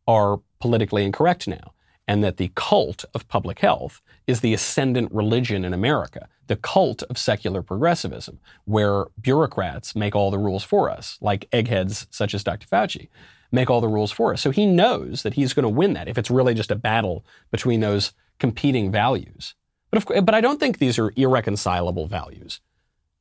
[0.07, 1.73] are politically incorrect now,
[2.07, 7.03] and that the cult of public health is the ascendant religion in America, the cult
[7.03, 12.43] of secular progressivism, where bureaucrats make all the rules for us, like eggheads such as
[12.43, 12.67] Dr.
[12.67, 13.09] Fauci
[13.51, 14.41] make all the rules for us.
[14.41, 17.25] So he knows that he's going to win that if it's really just a battle
[17.51, 19.55] between those competing values.
[19.91, 22.61] But, but I don't think these are irreconcilable values.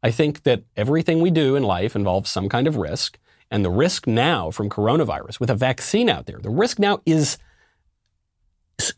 [0.03, 3.19] I think that everything we do in life involves some kind of risk.
[3.51, 7.39] And the risk now from coronavirus, with a vaccine out there, the risk now is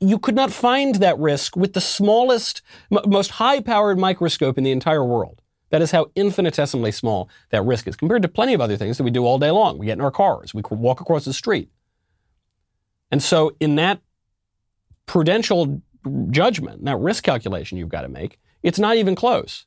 [0.01, 4.65] you could not find that risk with the smallest, m- most high powered microscope in
[4.65, 5.41] the entire world.
[5.71, 9.05] That is how infinitesimally small that risk is compared to plenty of other things that
[9.05, 9.79] we do all day long.
[9.79, 11.71] We get in our cars, we walk across the street.
[13.11, 14.01] And so, in that
[15.07, 15.81] prudential
[16.31, 19.67] judgment, that risk calculation you've got to make, it's not even close.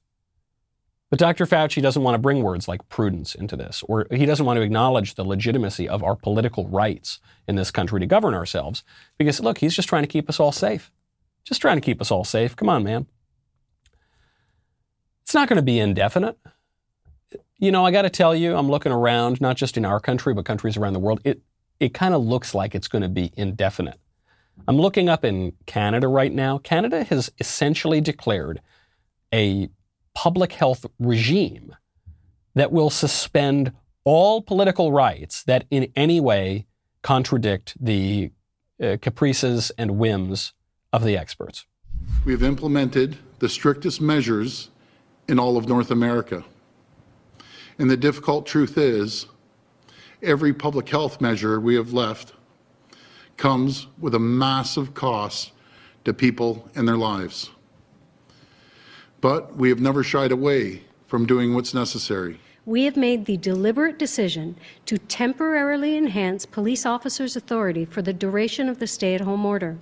[1.09, 1.45] But Dr.
[1.45, 4.63] Fauci doesn't want to bring words like prudence into this, or he doesn't want to
[4.63, 8.83] acknowledge the legitimacy of our political rights in this country to govern ourselves.
[9.17, 10.91] Because, look, he's just trying to keep us all safe.
[11.43, 12.55] Just trying to keep us all safe.
[12.55, 13.05] Come on, man.
[15.23, 16.37] It's not going to be indefinite.
[17.57, 20.33] You know, I got to tell you, I'm looking around, not just in our country,
[20.33, 21.21] but countries around the world.
[21.23, 21.41] It,
[21.79, 23.99] it kind of looks like it's going to be indefinite.
[24.67, 26.57] I'm looking up in Canada right now.
[26.57, 28.61] Canada has essentially declared
[29.33, 29.69] a
[30.15, 31.75] public health regime
[32.55, 33.71] that will suspend
[34.03, 36.65] all political rights that in any way
[37.03, 38.31] contradict the
[38.81, 40.53] uh, caprices and whims
[40.91, 41.65] of the experts.
[42.23, 44.69] We have implemented the strictest measures
[45.27, 46.43] in all of North America.
[47.77, 49.27] And the difficult truth is,
[50.23, 52.33] every public health measure we have left
[53.37, 55.51] comes with a massive cost
[56.05, 57.49] to people and their lives.
[59.25, 62.39] But we have never shied away from doing what's necessary.
[62.63, 68.69] We have made the deliberate decision to temporarily enhance police officers' authority for the duration
[68.69, 69.79] of the stay at home order.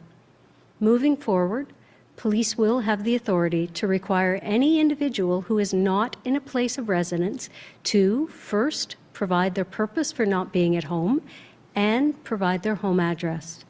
[0.80, 1.74] Moving forward,
[2.16, 6.78] police will have the authority to require any individual who is not in a place
[6.78, 7.50] of residence
[7.84, 11.22] to first provide their purpose for not being at home
[11.76, 13.66] and provide their home address.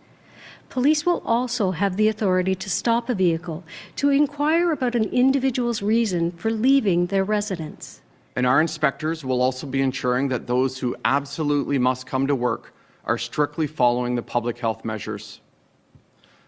[0.73, 3.63] Police will also have the authority to stop a vehicle
[3.95, 8.01] to inquire about an individual's reason for leaving their residence.
[8.35, 12.73] And our inspectors will also be ensuring that those who absolutely must come to work
[13.05, 15.41] are strictly following the public health measures.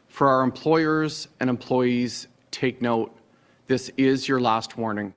[0.08, 3.16] For our employers and employees, take note
[3.68, 5.14] this is your last warning.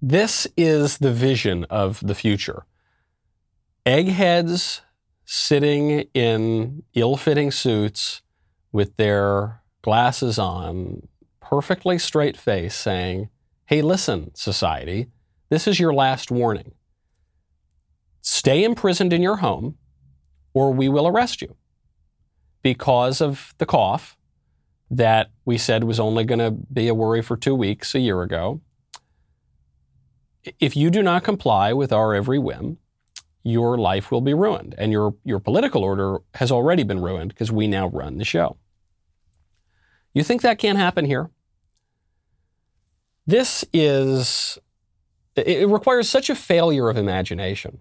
[0.00, 2.66] This is the vision of the future.
[3.84, 4.82] Eggheads
[5.24, 8.22] sitting in ill fitting suits
[8.72, 11.08] with their glasses on,
[11.40, 13.28] perfectly straight face, saying,
[13.66, 15.06] Hey, listen, society,
[15.48, 16.72] this is your last warning.
[18.20, 19.76] Stay imprisoned in your home,
[20.52, 21.56] or we will arrest you
[22.62, 24.16] because of the cough
[24.90, 28.22] that we said was only going to be a worry for two weeks a year
[28.22, 28.60] ago.
[30.60, 32.78] If you do not comply with our every whim,
[33.44, 34.74] your life will be ruined.
[34.78, 38.56] And your, your political order has already been ruined because we now run the show.
[40.14, 41.30] You think that can't happen here?
[43.26, 44.58] This is,
[45.36, 47.80] it requires such a failure of imagination.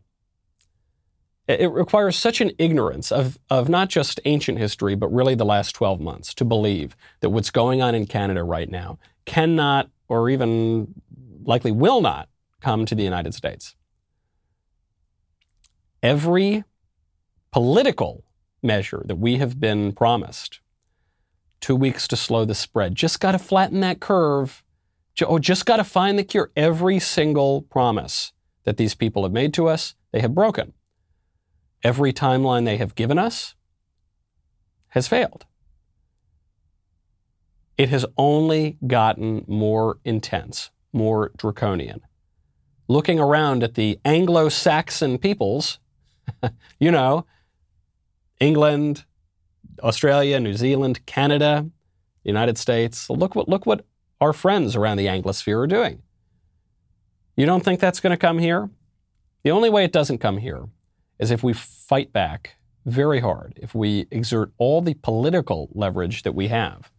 [1.47, 5.73] It requires such an ignorance of, of not just ancient history, but really the last
[5.75, 10.93] 12 months to believe that what's going on in Canada right now cannot, or even
[11.43, 12.29] likely will not,
[12.61, 13.75] come to the United States
[16.03, 16.65] every
[17.51, 18.25] political
[18.61, 20.59] measure that we have been promised
[21.61, 24.63] two weeks to slow the spread, just got to flatten that curve,
[25.21, 26.51] or oh, just got to find the cure.
[26.57, 28.33] Every single promise
[28.65, 30.73] that these people have made to us, they have broken.
[31.83, 33.55] Every timeline they have given us
[34.89, 35.45] has failed.
[37.77, 42.01] It has only gotten more intense, more draconian.
[42.87, 45.79] Looking around at the Anglo Saxon peoples
[46.79, 47.25] you know,
[48.39, 49.05] England,
[49.81, 51.69] Australia, New Zealand, Canada,
[52.23, 53.09] United States.
[53.09, 53.85] Look what, look what
[54.21, 56.01] our friends around the Anglosphere are doing.
[57.35, 58.69] You don't think that's going to come here?
[59.43, 60.69] The only way it doesn't come here
[61.19, 66.33] is if we fight back very hard, if we exert all the political leverage that
[66.33, 66.91] we have.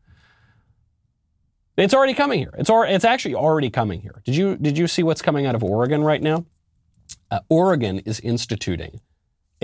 [1.76, 2.54] It's already coming here.
[2.56, 4.22] It's, or, it's actually already coming here.
[4.24, 6.46] Did you, did you see what's coming out of Oregon right now?
[7.30, 9.00] Uh, Oregon is instituting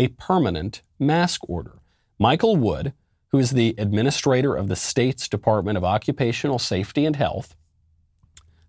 [0.01, 1.79] a permanent mask order.
[2.19, 2.95] Michael Wood,
[3.33, 7.55] who is the administrator of the state's Department of Occupational Safety and Health,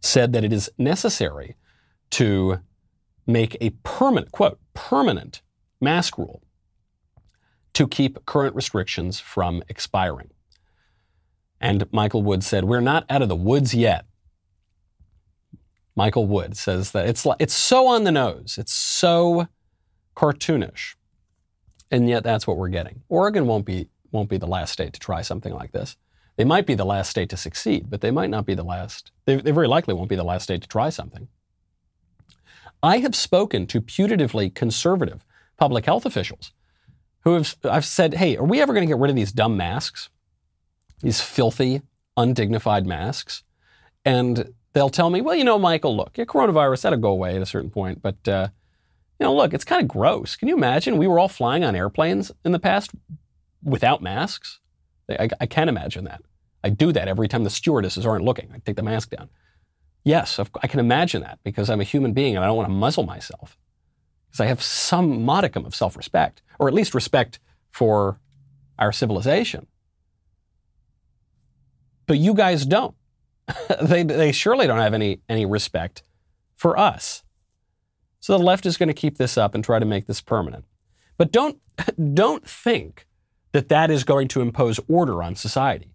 [0.02, 1.56] said that it is necessary
[2.10, 2.60] to
[3.26, 5.41] make a permanent, quote, permanent
[5.80, 6.44] mask rule
[7.76, 10.32] to keep current restrictions from expiring.
[11.62, 14.04] And Michael Wood said, We're not out of the woods yet.
[15.96, 19.48] Michael Wood says that it's, it's so on the nose, it's so
[20.17, 20.96] cartoonish
[21.91, 23.04] and yet that's what we're getting.
[23.10, 25.97] Oregon won't be, won't be the last state to try something like this.
[26.38, 29.12] They might be the last state to succeed, but they might not be the last.
[29.25, 31.27] They, they very likely won't be the last state to try something.
[32.82, 35.23] I have spoken to putatively conservative
[35.58, 36.54] public health officials
[37.23, 39.56] who have I've said, hey, are we ever going to get rid of these dumb
[39.56, 40.10] masks?
[41.01, 41.82] These filthy,
[42.17, 43.43] undignified masks?
[44.04, 47.41] And they'll tell me, well, you know, Michael, look, yeah, coronavirus, that'll go away at
[47.41, 48.47] a certain point, but uh,
[49.21, 50.36] you know, look, it's kind of gross.
[50.36, 50.97] Can you imagine?
[50.97, 52.89] We were all flying on airplanes in the past
[53.63, 54.60] without masks.
[55.07, 56.23] I, I can't imagine that.
[56.63, 58.49] I do that every time the stewardesses aren't looking.
[58.51, 59.29] I take the mask down.
[60.04, 62.73] Yes, I can imagine that because I'm a human being and I don't want to
[62.73, 63.60] muzzle myself.
[64.27, 67.37] Because I have some modicum of self respect, or at least respect
[67.69, 68.19] for
[68.79, 69.67] our civilization.
[72.08, 72.96] But you guys don't.
[73.83, 76.02] they, they surely don't have any, any respect
[76.56, 77.21] for us.
[78.22, 80.63] So the left is going to keep this up and try to make this permanent.
[81.17, 81.60] But don't,
[82.13, 83.08] don't think
[83.52, 85.92] that that is going to impose order on society.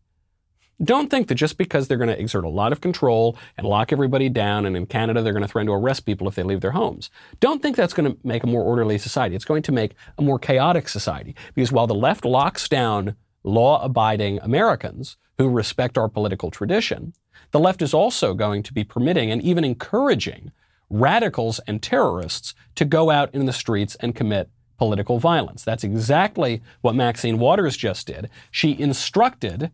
[0.82, 3.92] Don't think that just because they're going to exert a lot of control and lock
[3.92, 6.60] everybody down, and in Canada they're going to threaten to arrest people if they leave
[6.60, 7.08] their homes,
[7.40, 9.34] don't think that's going to make a more orderly society.
[9.34, 11.34] It's going to make a more chaotic society.
[11.54, 17.14] Because while the left locks down law abiding Americans who respect our political tradition,
[17.52, 20.52] the left is also going to be permitting and even encouraging
[20.88, 25.64] radicals and terrorists to go out in the streets and commit political violence.
[25.64, 28.28] That's exactly what Maxine Waters just did.
[28.50, 29.70] She instructed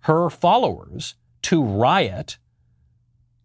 [0.00, 2.38] her followers to riot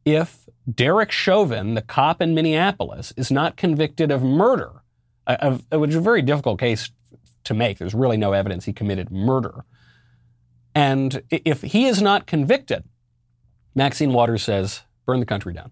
[0.06, 4.82] if Derek Chauvin, the cop in Minneapolis, is not convicted of murder,
[5.28, 6.90] of, which is a very difficult case
[7.44, 7.78] to make.
[7.78, 9.66] There's really no evidence he committed murder.
[10.76, 12.84] And if he is not convicted,
[13.76, 15.72] Maxine Waters says, burn the country down.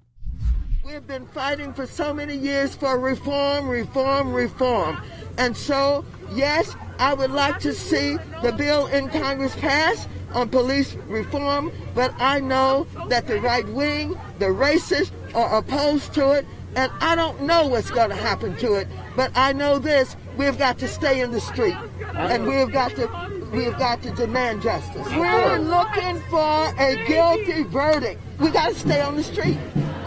[0.87, 4.97] We've been fighting for so many years for reform, reform, reform.
[5.37, 10.93] And so, yes, I would like to see the bill in Congress pass on police
[11.07, 16.45] reform, but I know that the right wing, the racists, are opposed to it,
[16.77, 18.87] and I don't know what's going to happen to it.
[19.17, 21.75] But I know this: we've got to stay in the street,
[22.15, 23.07] and we've got to
[23.51, 25.05] we've got to demand justice.
[25.09, 28.21] We're looking for a guilty verdict.
[28.39, 29.57] We got to stay on the street.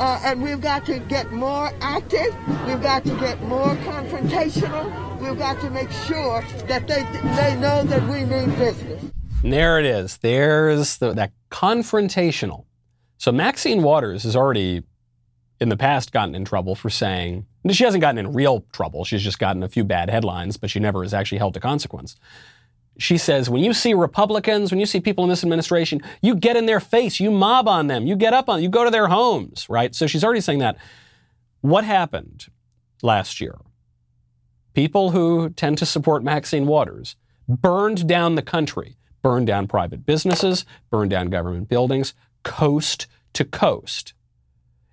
[0.00, 2.34] Uh, and we've got to get more active.
[2.66, 5.20] We've got to get more confrontational.
[5.20, 7.02] We've got to make sure that they
[7.36, 9.04] they know that we mean business.
[9.42, 10.16] And there it is.
[10.16, 12.64] There's the, that confrontational.
[13.18, 14.84] So Maxine Waters has already,
[15.60, 19.04] in the past, gotten in trouble for saying she hasn't gotten in real trouble.
[19.04, 22.16] She's just gotten a few bad headlines, but she never has actually held to consequence
[23.00, 26.56] she says, when you see Republicans, when you see people in this administration, you get
[26.56, 29.08] in their face, you mob on them, you get up on, you go to their
[29.08, 29.94] homes, right?
[29.94, 30.76] So she's already saying that.
[31.62, 32.48] What happened
[33.02, 33.56] last year?
[34.74, 37.16] People who tend to support Maxine Waters
[37.48, 44.12] burned down the country, burned down private businesses, burned down government buildings, coast to coast.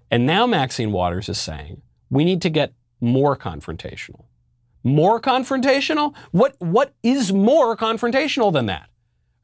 [0.09, 4.26] And now Maxine Waters is saying we need to get more confrontational.
[4.83, 6.15] More confrontational?
[6.31, 8.89] What, what is more confrontational than that?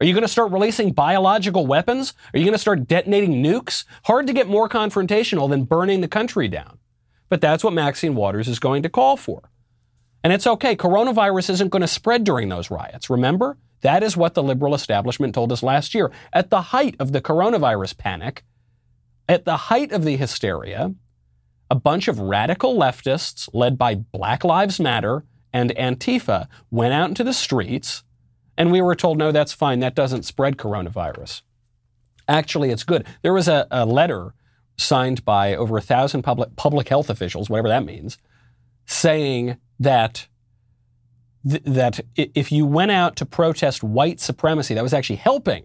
[0.00, 2.14] Are you going to start releasing biological weapons?
[2.32, 3.84] Are you going to start detonating nukes?
[4.04, 6.78] Hard to get more confrontational than burning the country down.
[7.28, 9.50] But that's what Maxine Waters is going to call for.
[10.22, 10.74] And it's okay.
[10.74, 13.08] Coronavirus isn't going to spread during those riots.
[13.10, 13.56] Remember?
[13.82, 16.10] That is what the liberal establishment told us last year.
[16.32, 18.42] At the height of the coronavirus panic,
[19.28, 20.94] at the height of the hysteria,
[21.74, 27.24] a bunch of radical leftists led by Black Lives Matter and Antifa went out into
[27.24, 28.04] the streets,
[28.56, 31.42] and we were told, no, that's fine, that doesn't spread coronavirus.
[32.28, 33.04] Actually, it's good.
[33.22, 34.34] There was a, a letter
[34.76, 38.18] signed by over a thousand public, public health officials, whatever that means,
[38.86, 40.28] saying that
[41.48, 45.64] th- that if you went out to protest white supremacy, that was actually helping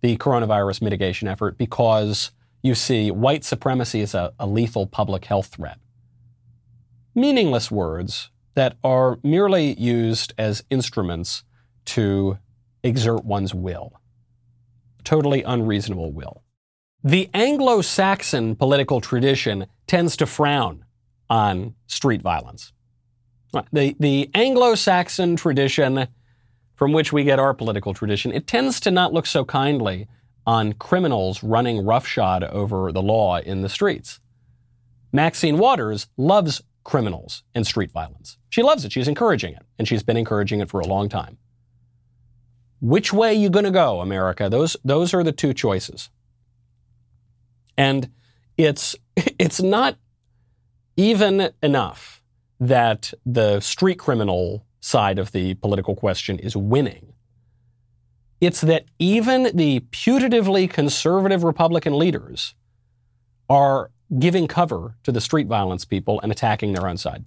[0.00, 2.30] the coronavirus mitigation effort because
[2.62, 5.78] you see white supremacy is a, a lethal public health threat.
[7.14, 11.44] Meaningless words, that are merely used as instruments
[11.84, 12.36] to
[12.82, 14.00] exert one's will.
[15.04, 16.42] Totally unreasonable will.
[17.04, 20.84] The Anglo Saxon political tradition tends to frown
[21.30, 22.72] on street violence.
[23.54, 26.08] Uh, the, the Anglo Saxon tradition,
[26.74, 30.08] from which we get our political tradition, it tends to not look so kindly
[30.48, 34.18] on criminals running roughshod over the law in the streets.
[35.12, 38.38] Maxine Waters loves criminals and street violence.
[38.48, 38.90] She loves it.
[38.90, 41.36] She's encouraging it, and she's been encouraging it for a long time.
[42.80, 44.48] Which way you going to go, America?
[44.48, 46.08] Those those are the two choices.
[47.76, 48.10] And
[48.56, 49.98] it's it's not
[50.96, 52.22] even enough
[52.58, 57.12] that the street criminal side of the political question is winning.
[58.40, 62.54] It's that even the putatively conservative Republican leaders
[63.48, 67.24] are giving cover to the street violence people and attacking their own side.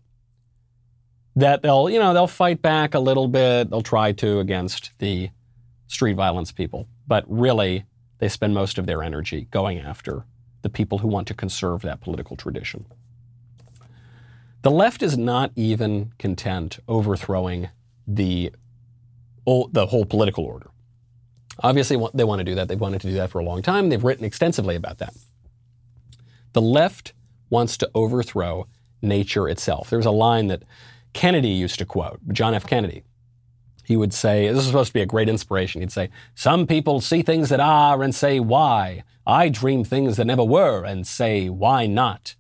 [1.36, 5.30] That they'll, you know, they'll fight back a little bit, they'll try to against the
[5.88, 7.86] street violence people, but really
[8.20, 10.26] they spend most of their energy going after
[10.62, 12.86] the people who want to conserve that political tradition.
[14.62, 17.70] The left is not even content overthrowing
[18.07, 18.51] the,
[19.45, 20.70] the whole political order.
[21.64, 22.68] Obviously, they want to do that.
[22.68, 23.89] They've wanted to do that for a long time.
[23.89, 25.14] They've written extensively about that.
[26.53, 27.14] The left
[27.49, 28.68] wants to overthrow
[29.01, 29.89] nature itself.
[29.89, 30.64] There's a line that
[31.14, 32.66] Kennedy used to quote, John F.
[32.66, 33.03] Kennedy.
[33.86, 35.82] He would say, this is supposed to be a great inspiration.
[35.82, 39.03] He'd say, Some people see things that are and say, Why?
[39.26, 42.36] I dream things that never were and say, Why not?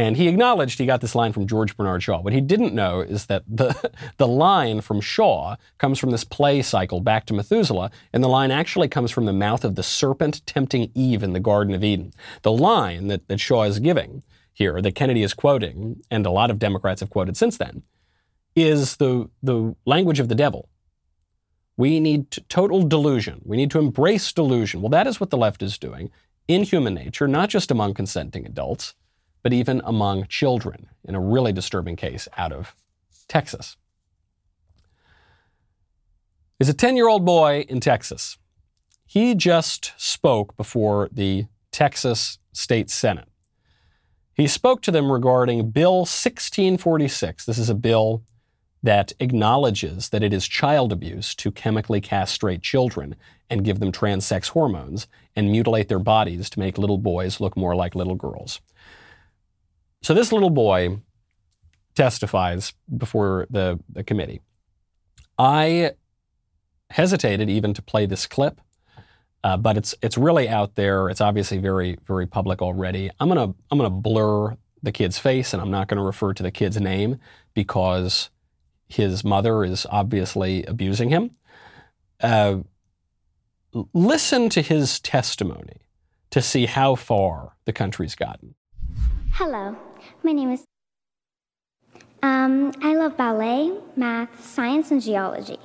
[0.00, 2.22] And he acknowledged he got this line from George Bernard Shaw.
[2.22, 6.62] What he didn't know is that the, the line from Shaw comes from this play
[6.62, 10.40] cycle back to Methuselah, and the line actually comes from the mouth of the serpent
[10.46, 12.14] tempting Eve in the Garden of Eden.
[12.40, 14.22] The line that, that Shaw is giving
[14.54, 17.82] here, that Kennedy is quoting, and a lot of Democrats have quoted since then,
[18.56, 20.70] is the, the language of the devil.
[21.76, 23.42] We need t- total delusion.
[23.44, 24.80] We need to embrace delusion.
[24.80, 26.10] Well, that is what the left is doing
[26.48, 28.94] in human nature, not just among consenting adults
[29.42, 32.74] but even among children in a really disturbing case out of
[33.28, 33.76] Texas.
[36.58, 38.36] Is a 10 year old boy in Texas.
[39.06, 43.28] He just spoke before the Texas State Senate.
[44.34, 47.44] He spoke to them regarding Bill 1646.
[47.44, 48.22] This is a bill
[48.82, 53.16] that acknowledges that it is child abuse to chemically castrate children
[53.50, 57.74] and give them transsex hormones and mutilate their bodies to make little boys look more
[57.74, 58.60] like little girls.
[60.02, 60.98] So this little boy
[61.94, 64.40] testifies before the, the committee.
[65.38, 65.92] I
[66.90, 68.60] hesitated even to play this clip,
[69.44, 71.08] uh, but it's it's really out there.
[71.08, 73.10] It's obviously very very public already.
[73.20, 76.50] I'm gonna I'm gonna blur the kid's face, and I'm not to refer to the
[76.50, 77.18] kid's name
[77.54, 78.30] because
[78.88, 81.30] his mother is obviously abusing him.
[82.20, 82.58] Uh,
[83.94, 85.82] listen to his testimony
[86.30, 88.54] to see how far the country's gotten.
[89.32, 89.76] Hello,
[90.24, 90.64] my name is.
[92.22, 95.58] Um, I love ballet, math, science, and geology.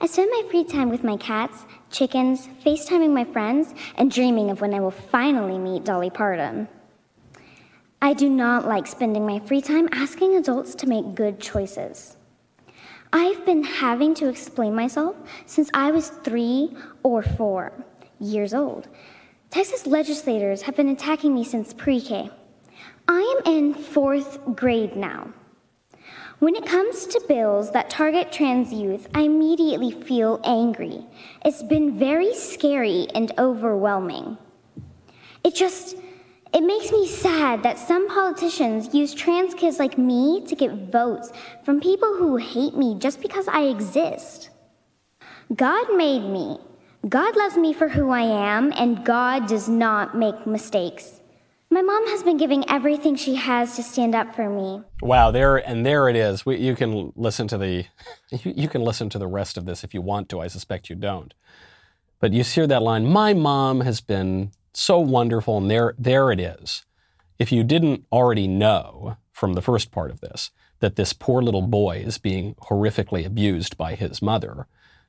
[0.00, 4.60] I spend my free time with my cats, chickens, FaceTiming my friends, and dreaming of
[4.60, 6.68] when I will finally meet Dolly Parton.
[8.00, 12.16] I do not like spending my free time asking adults to make good choices.
[13.12, 15.16] I've been having to explain myself
[15.46, 17.72] since I was three or four
[18.20, 18.88] years old.
[19.50, 22.30] Texas legislators have been attacking me since pre K.
[23.08, 25.32] I am in fourth grade now.
[26.38, 31.06] When it comes to bills that target trans youth, I immediately feel angry.
[31.44, 34.36] It's been very scary and overwhelming.
[35.44, 35.96] It just
[36.52, 41.30] it makes me sad that some politicians use trans kids like me to get votes
[41.64, 44.50] from people who hate me just because I exist.
[45.54, 46.58] God made me.
[47.08, 51.15] God loves me for who I am, and God does not make mistakes.
[51.76, 54.82] My mom has been giving everything she has to stand up for me.
[55.02, 56.46] Wow, there and there it is.
[56.46, 57.84] We, you can listen to the
[58.30, 60.40] you, you can listen to the rest of this if you want to.
[60.40, 61.34] I suspect you don't.
[62.18, 66.40] But you hear that line, "My mom has been so wonderful," and there there it
[66.40, 66.86] is.
[67.38, 71.60] If you didn't already know from the first part of this that this poor little
[71.60, 74.66] boy is being horrifically abused by his mother,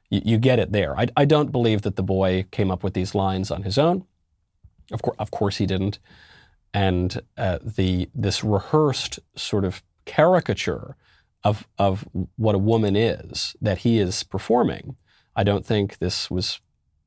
[0.09, 0.99] you, you get it there.
[0.99, 4.03] I, I don't believe that the boy came up with these lines on his own.
[4.91, 5.99] Of, of course, he didn't
[6.74, 10.95] and uh, the this rehearsed sort of caricature
[11.43, 14.95] of of what a woman is that he is performing.
[15.36, 16.59] I don't think this was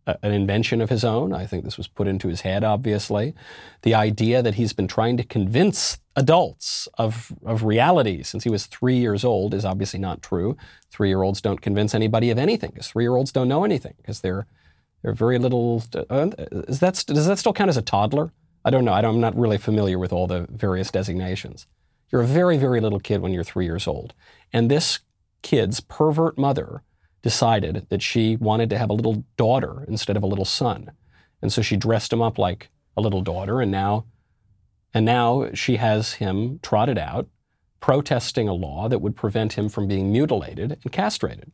[0.06, 1.32] a, an invention of his own.
[1.32, 2.64] I think this was put into his head.
[2.64, 3.34] Obviously,
[3.82, 8.66] the idea that he's been trying to convince adults of of reality since he was
[8.66, 10.56] three years old is obviously not true.
[10.90, 13.94] Three year olds don't convince anybody of anything because three year olds don't know anything
[13.98, 14.46] because they're
[15.02, 15.82] they're very little.
[15.94, 16.30] Uh,
[16.68, 18.32] is that does that still count as a toddler?
[18.64, 18.92] I don't know.
[18.92, 21.66] I am not really familiar with all the various designations.
[22.10, 24.14] You're a very, very little kid when you're three years old.
[24.52, 25.00] And this
[25.42, 26.82] kid's pervert mother
[27.22, 30.90] decided that she wanted to have a little daughter instead of a little son.
[31.40, 34.06] And so she dressed him up like a little daughter, and now,
[34.92, 37.28] and now she has him trotted out
[37.78, 41.52] protesting a law that would prevent him from being mutilated and castrated.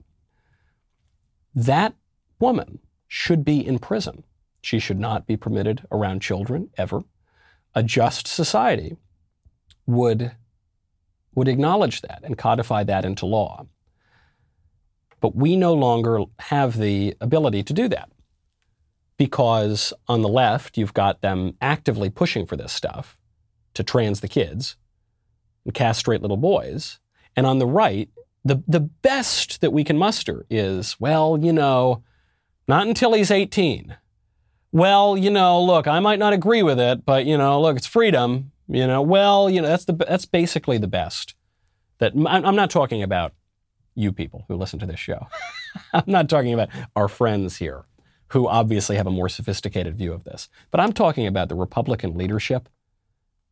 [1.55, 1.95] That
[2.41, 4.25] woman should be in prison.
[4.67, 7.05] She should not be permitted around children ever.
[7.77, 8.97] A just society
[9.87, 10.33] would,
[11.37, 13.69] would acknowledge that and codify that into law.
[15.21, 18.11] But we no longer have the ability to do that
[19.17, 23.17] because on the left, you've got them actively pushing for this stuff
[23.75, 24.75] to trans the kids
[25.65, 26.99] and castrate little boys.
[27.37, 28.11] And on the right,
[28.45, 32.03] the, the best that we can muster is, well, you know,
[32.67, 33.97] not until he's 18
[34.77, 37.87] well, you know, look, I might not agree with it, but you know, look, it's
[37.87, 38.53] freedom.
[38.69, 41.35] You know, well, you know, that's the that's basically the best.
[41.97, 43.33] That I'm not talking about
[43.95, 45.29] you people who listen to this show.
[45.95, 47.87] I'm not talking about our friends here
[48.33, 50.51] who obviously have a more sophisticated view of this.
[50.71, 52.69] But I'm talking about the Republican leadership.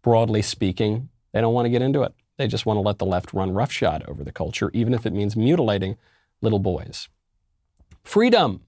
[0.03, 2.13] Broadly speaking, they don't want to get into it.
[2.37, 5.15] They just want to let the left run roughshod over the culture, even if it
[5.15, 5.97] means mutilating
[6.43, 7.09] little boys.
[8.03, 8.61] Freedom.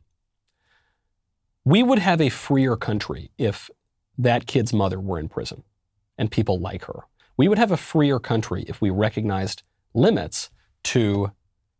[1.67, 3.69] We would have a freer country if
[4.17, 5.65] that kid's mother were in prison
[6.17, 7.01] and people like her.
[7.37, 10.51] We would have a freer country if we recognized limits
[10.85, 11.33] to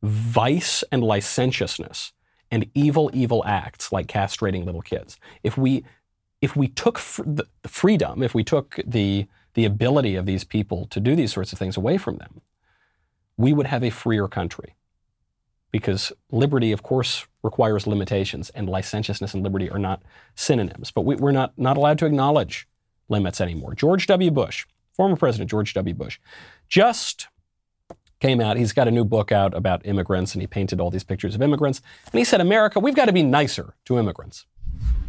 [0.03, 2.13] vice and licentiousness
[2.51, 5.19] and evil, evil acts like castrating little kids.
[5.45, 5.85] If we
[6.43, 10.87] if we took fr- the freedom, if we took the the ability of these people
[10.87, 12.41] to do these sorts of things away from them,
[13.37, 14.75] we would have a freer country.
[15.71, 20.03] Because liberty, of course, requires limitations, and licentiousness and liberty are not
[20.35, 20.91] synonyms.
[20.91, 22.69] But we, we're not, not allowed to acknowledge
[23.09, 23.75] limits anymore.
[23.75, 24.31] George W.
[24.31, 25.95] Bush, former President George W.
[25.95, 26.19] Bush,
[26.69, 27.29] just
[28.21, 28.57] came out.
[28.57, 31.41] He's got a new book out about immigrants, and he painted all these pictures of
[31.41, 31.81] immigrants.
[32.13, 34.45] And he said, America, we've got to be nicer to immigrants.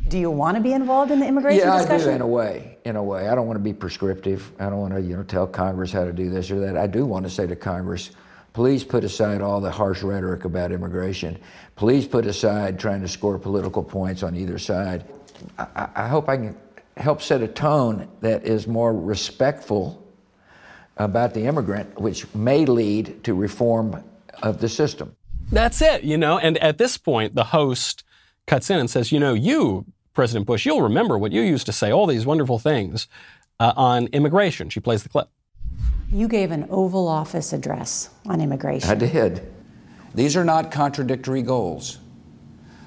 [0.08, 2.08] Do you want to be involved in the immigration yeah, discussion?
[2.08, 2.78] I do in a way.
[2.86, 4.54] In a way, I don't want to be prescriptive.
[4.60, 6.78] I don't want to, you know, tell Congress how to do this or that.
[6.78, 8.12] I do want to say to Congress,
[8.58, 11.38] please put aside all the harsh rhetoric about immigration.
[11.76, 15.06] Please put aside trying to score political points on either side.
[15.60, 16.58] I, I hope I can
[16.98, 20.04] help set a tone that is more respectful
[20.98, 24.04] about the immigrant, which may lead to reform
[24.42, 25.16] of the system.
[25.52, 26.40] That's it, you know.
[26.40, 28.04] And at this point, the host
[28.48, 29.86] cuts in and says, you know, you,
[30.16, 33.08] President Bush, you'll remember what you used to say, all these wonderful things
[33.60, 34.72] uh, on immigration.
[34.72, 35.30] She plays the clip.
[36.10, 38.90] You gave an Oval Office address on immigration.
[38.90, 39.46] I did.
[40.16, 42.00] These are not contradictory goals.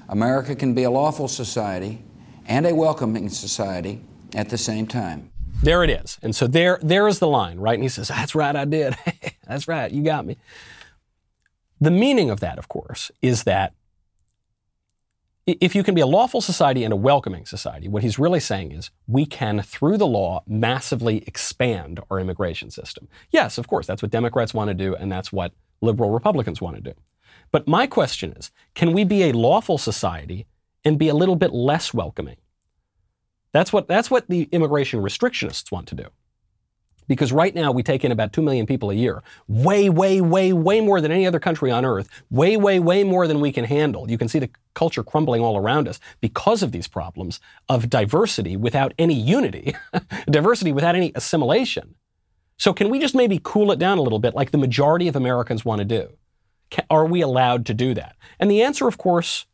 [0.09, 2.03] America can be a lawful society
[2.45, 4.01] and a welcoming society
[4.35, 5.31] at the same time.
[5.63, 6.17] There it is.
[6.21, 7.75] And so there, there is the line, right?
[7.75, 8.97] And he says, That's right, I did.
[9.47, 10.37] That's right, you got me.
[11.79, 13.73] The meaning of that, of course, is that
[15.47, 18.71] if you can be a lawful society and a welcoming society, what he's really saying
[18.71, 23.07] is we can, through the law, massively expand our immigration system.
[23.31, 26.75] Yes, of course, that's what Democrats want to do, and that's what liberal Republicans want
[26.75, 26.93] to do.
[27.51, 30.45] But my question is can we be a lawful society
[30.83, 32.37] and be a little bit less welcoming?
[33.51, 36.05] That's what, that's what the immigration restrictionists want to do.
[37.11, 39.21] Because right now we take in about 2 million people a year.
[39.49, 42.07] Way, way, way, way more than any other country on earth.
[42.29, 44.09] Way, way, way more than we can handle.
[44.09, 48.55] You can see the culture crumbling all around us because of these problems of diversity
[48.55, 49.75] without any unity,
[50.29, 51.95] diversity without any assimilation.
[52.57, 55.17] So can we just maybe cool it down a little bit like the majority of
[55.17, 56.13] Americans want to do?
[56.69, 58.15] Can, are we allowed to do that?
[58.39, 59.47] And the answer, of course,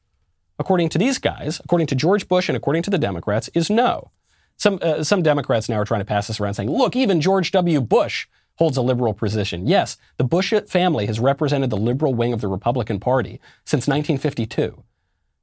[0.59, 4.11] according to these guys, according to George Bush and according to the Democrats, is no.
[4.57, 7.51] Some, uh, some Democrats now are trying to pass this around saying, look, even George
[7.51, 7.79] W.
[7.79, 9.67] Bush holds a liberal position.
[9.67, 14.83] Yes, the Bush family has represented the liberal wing of the Republican Party since 1952.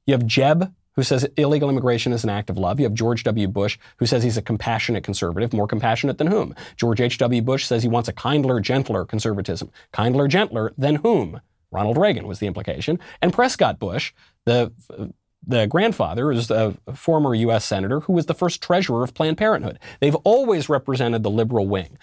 [0.05, 2.79] You have Jeb, who says illegal immigration is an act of love.
[2.79, 3.47] You have George W.
[3.47, 6.55] Bush, who says he's a compassionate conservative, more compassionate than whom?
[6.77, 7.41] George H.W.
[7.41, 9.71] Bush says he wants a kindler, gentler conservatism.
[9.93, 11.41] Kindler, gentler than whom?
[11.71, 12.99] Ronald Reagan was the implication.
[13.21, 14.13] And Prescott Bush,
[14.45, 14.71] the
[15.47, 17.65] the grandfather is a former U.S.
[17.65, 19.79] senator who was the first treasurer of Planned Parenthood.
[19.99, 21.97] They've always represented the liberal wing.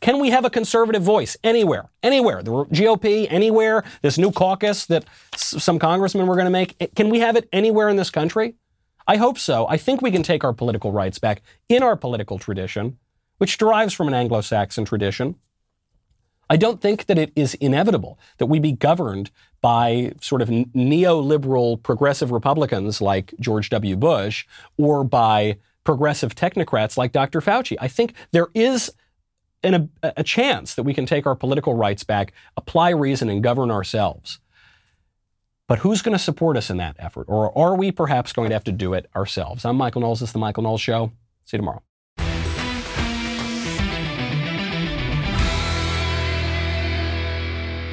[0.00, 1.90] Can we have a conservative voice anywhere?
[2.02, 2.42] Anywhere.
[2.42, 3.84] The GOP, anywhere?
[4.02, 5.04] This new caucus that
[5.36, 6.94] some congressmen were going to make?
[6.94, 8.54] Can we have it anywhere in this country?
[9.06, 9.66] I hope so.
[9.68, 12.98] I think we can take our political rights back in our political tradition,
[13.38, 15.36] which derives from an Anglo Saxon tradition.
[16.48, 19.30] I don't think that it is inevitable that we be governed
[19.62, 23.96] by sort of neoliberal progressive Republicans like George W.
[23.96, 24.44] Bush
[24.76, 27.40] or by progressive technocrats like Dr.
[27.40, 27.76] Fauci.
[27.80, 28.90] I think there is
[29.62, 33.70] a, a chance that we can take our political rights back, apply reason, and govern
[33.70, 34.40] ourselves.
[35.68, 37.26] But who's going to support us in that effort?
[37.28, 39.64] Or are we perhaps going to have to do it ourselves?
[39.64, 40.20] I'm Michael Knowles.
[40.20, 41.12] This is The Michael Knowles Show.
[41.44, 41.82] See you tomorrow.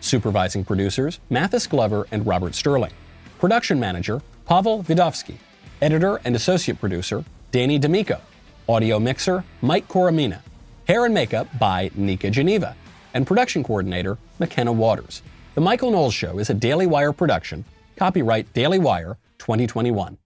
[0.00, 2.92] Supervising producers, Mathis Glover and Robert Sterling.
[3.38, 5.36] Production manager, Pavel Vidovsky.
[5.80, 8.20] Editor and associate producer, Danny D'Amico.
[8.68, 10.40] Audio mixer, Mike Coromina.
[10.86, 12.76] Hair and makeup by Nika Geneva.
[13.14, 15.22] And production coordinator, McKenna Waters.
[15.54, 17.64] The Michael Knowles Show is a Daily Wire production.
[17.96, 20.16] Copyright Daily Wire 2021.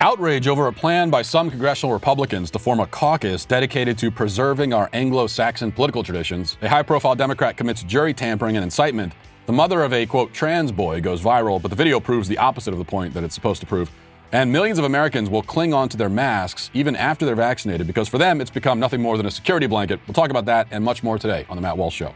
[0.00, 4.72] Outrage over a plan by some congressional Republicans to form a caucus dedicated to preserving
[4.72, 6.58] our Anglo Saxon political traditions.
[6.62, 9.12] A high profile Democrat commits jury tampering and incitement.
[9.46, 12.72] The mother of a, quote, trans boy goes viral, but the video proves the opposite
[12.72, 13.90] of the point that it's supposed to prove.
[14.32, 18.08] And millions of Americans will cling on to their masks even after they're vaccinated because
[18.08, 20.00] for them it's become nothing more than a security blanket.
[20.08, 22.12] We'll talk about that and much more today on The Matt Walsh Show.